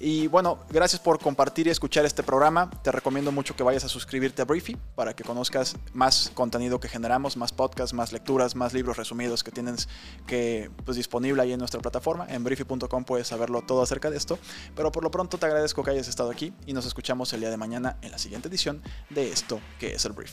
Y 0.00 0.26
bueno, 0.26 0.58
gracias 0.68 1.00
por 1.00 1.20
compartir 1.20 1.68
y 1.68 1.70
escuchar 1.70 2.04
este 2.04 2.24
programa. 2.24 2.70
Te 2.82 2.90
recomiendo 2.90 3.30
mucho 3.30 3.54
que 3.54 3.62
vayas 3.62 3.84
a 3.84 3.88
suscribirte 3.88 4.42
a 4.42 4.46
Briefy 4.46 4.76
para 4.96 5.14
que 5.14 5.22
conozcas 5.22 5.76
más 5.92 6.32
contenido 6.34 6.80
que 6.80 6.88
generamos, 6.88 7.36
más 7.36 7.52
podcasts, 7.52 7.94
más 7.94 8.12
lecturas, 8.12 8.56
más 8.56 8.74
libros 8.74 8.96
resumidos 8.96 9.44
que 9.44 9.52
tienes 9.52 9.88
que 10.26 10.72
pues, 10.84 10.96
disponible 10.96 11.40
ahí 11.40 11.52
en 11.52 11.60
nuestra 11.60 11.80
plataforma. 11.80 12.26
En 12.28 12.42
briefy.com 12.42 13.04
puedes 13.04 13.28
saberlo 13.28 13.62
todo 13.62 13.82
acerca 13.82 14.10
de 14.10 14.16
esto. 14.16 14.40
Pero 14.74 14.90
por 14.90 15.04
lo 15.04 15.12
pronto 15.12 15.38
te 15.38 15.46
agradezco 15.46 15.84
que 15.84 15.92
hayas 15.92 16.08
estado 16.08 16.30
aquí 16.32 16.52
y 16.66 16.72
nos 16.72 16.84
escuchamos 16.84 17.32
el 17.32 17.40
día 17.40 17.50
de 17.50 17.56
mañana 17.56 17.96
en 18.02 18.10
la 18.10 18.18
siguiente 18.18 18.48
edición 18.48 18.82
de 19.10 19.30
esto 19.30 19.60
que 19.78 19.94
es 19.94 20.04
el 20.04 20.12
Brief. 20.14 20.32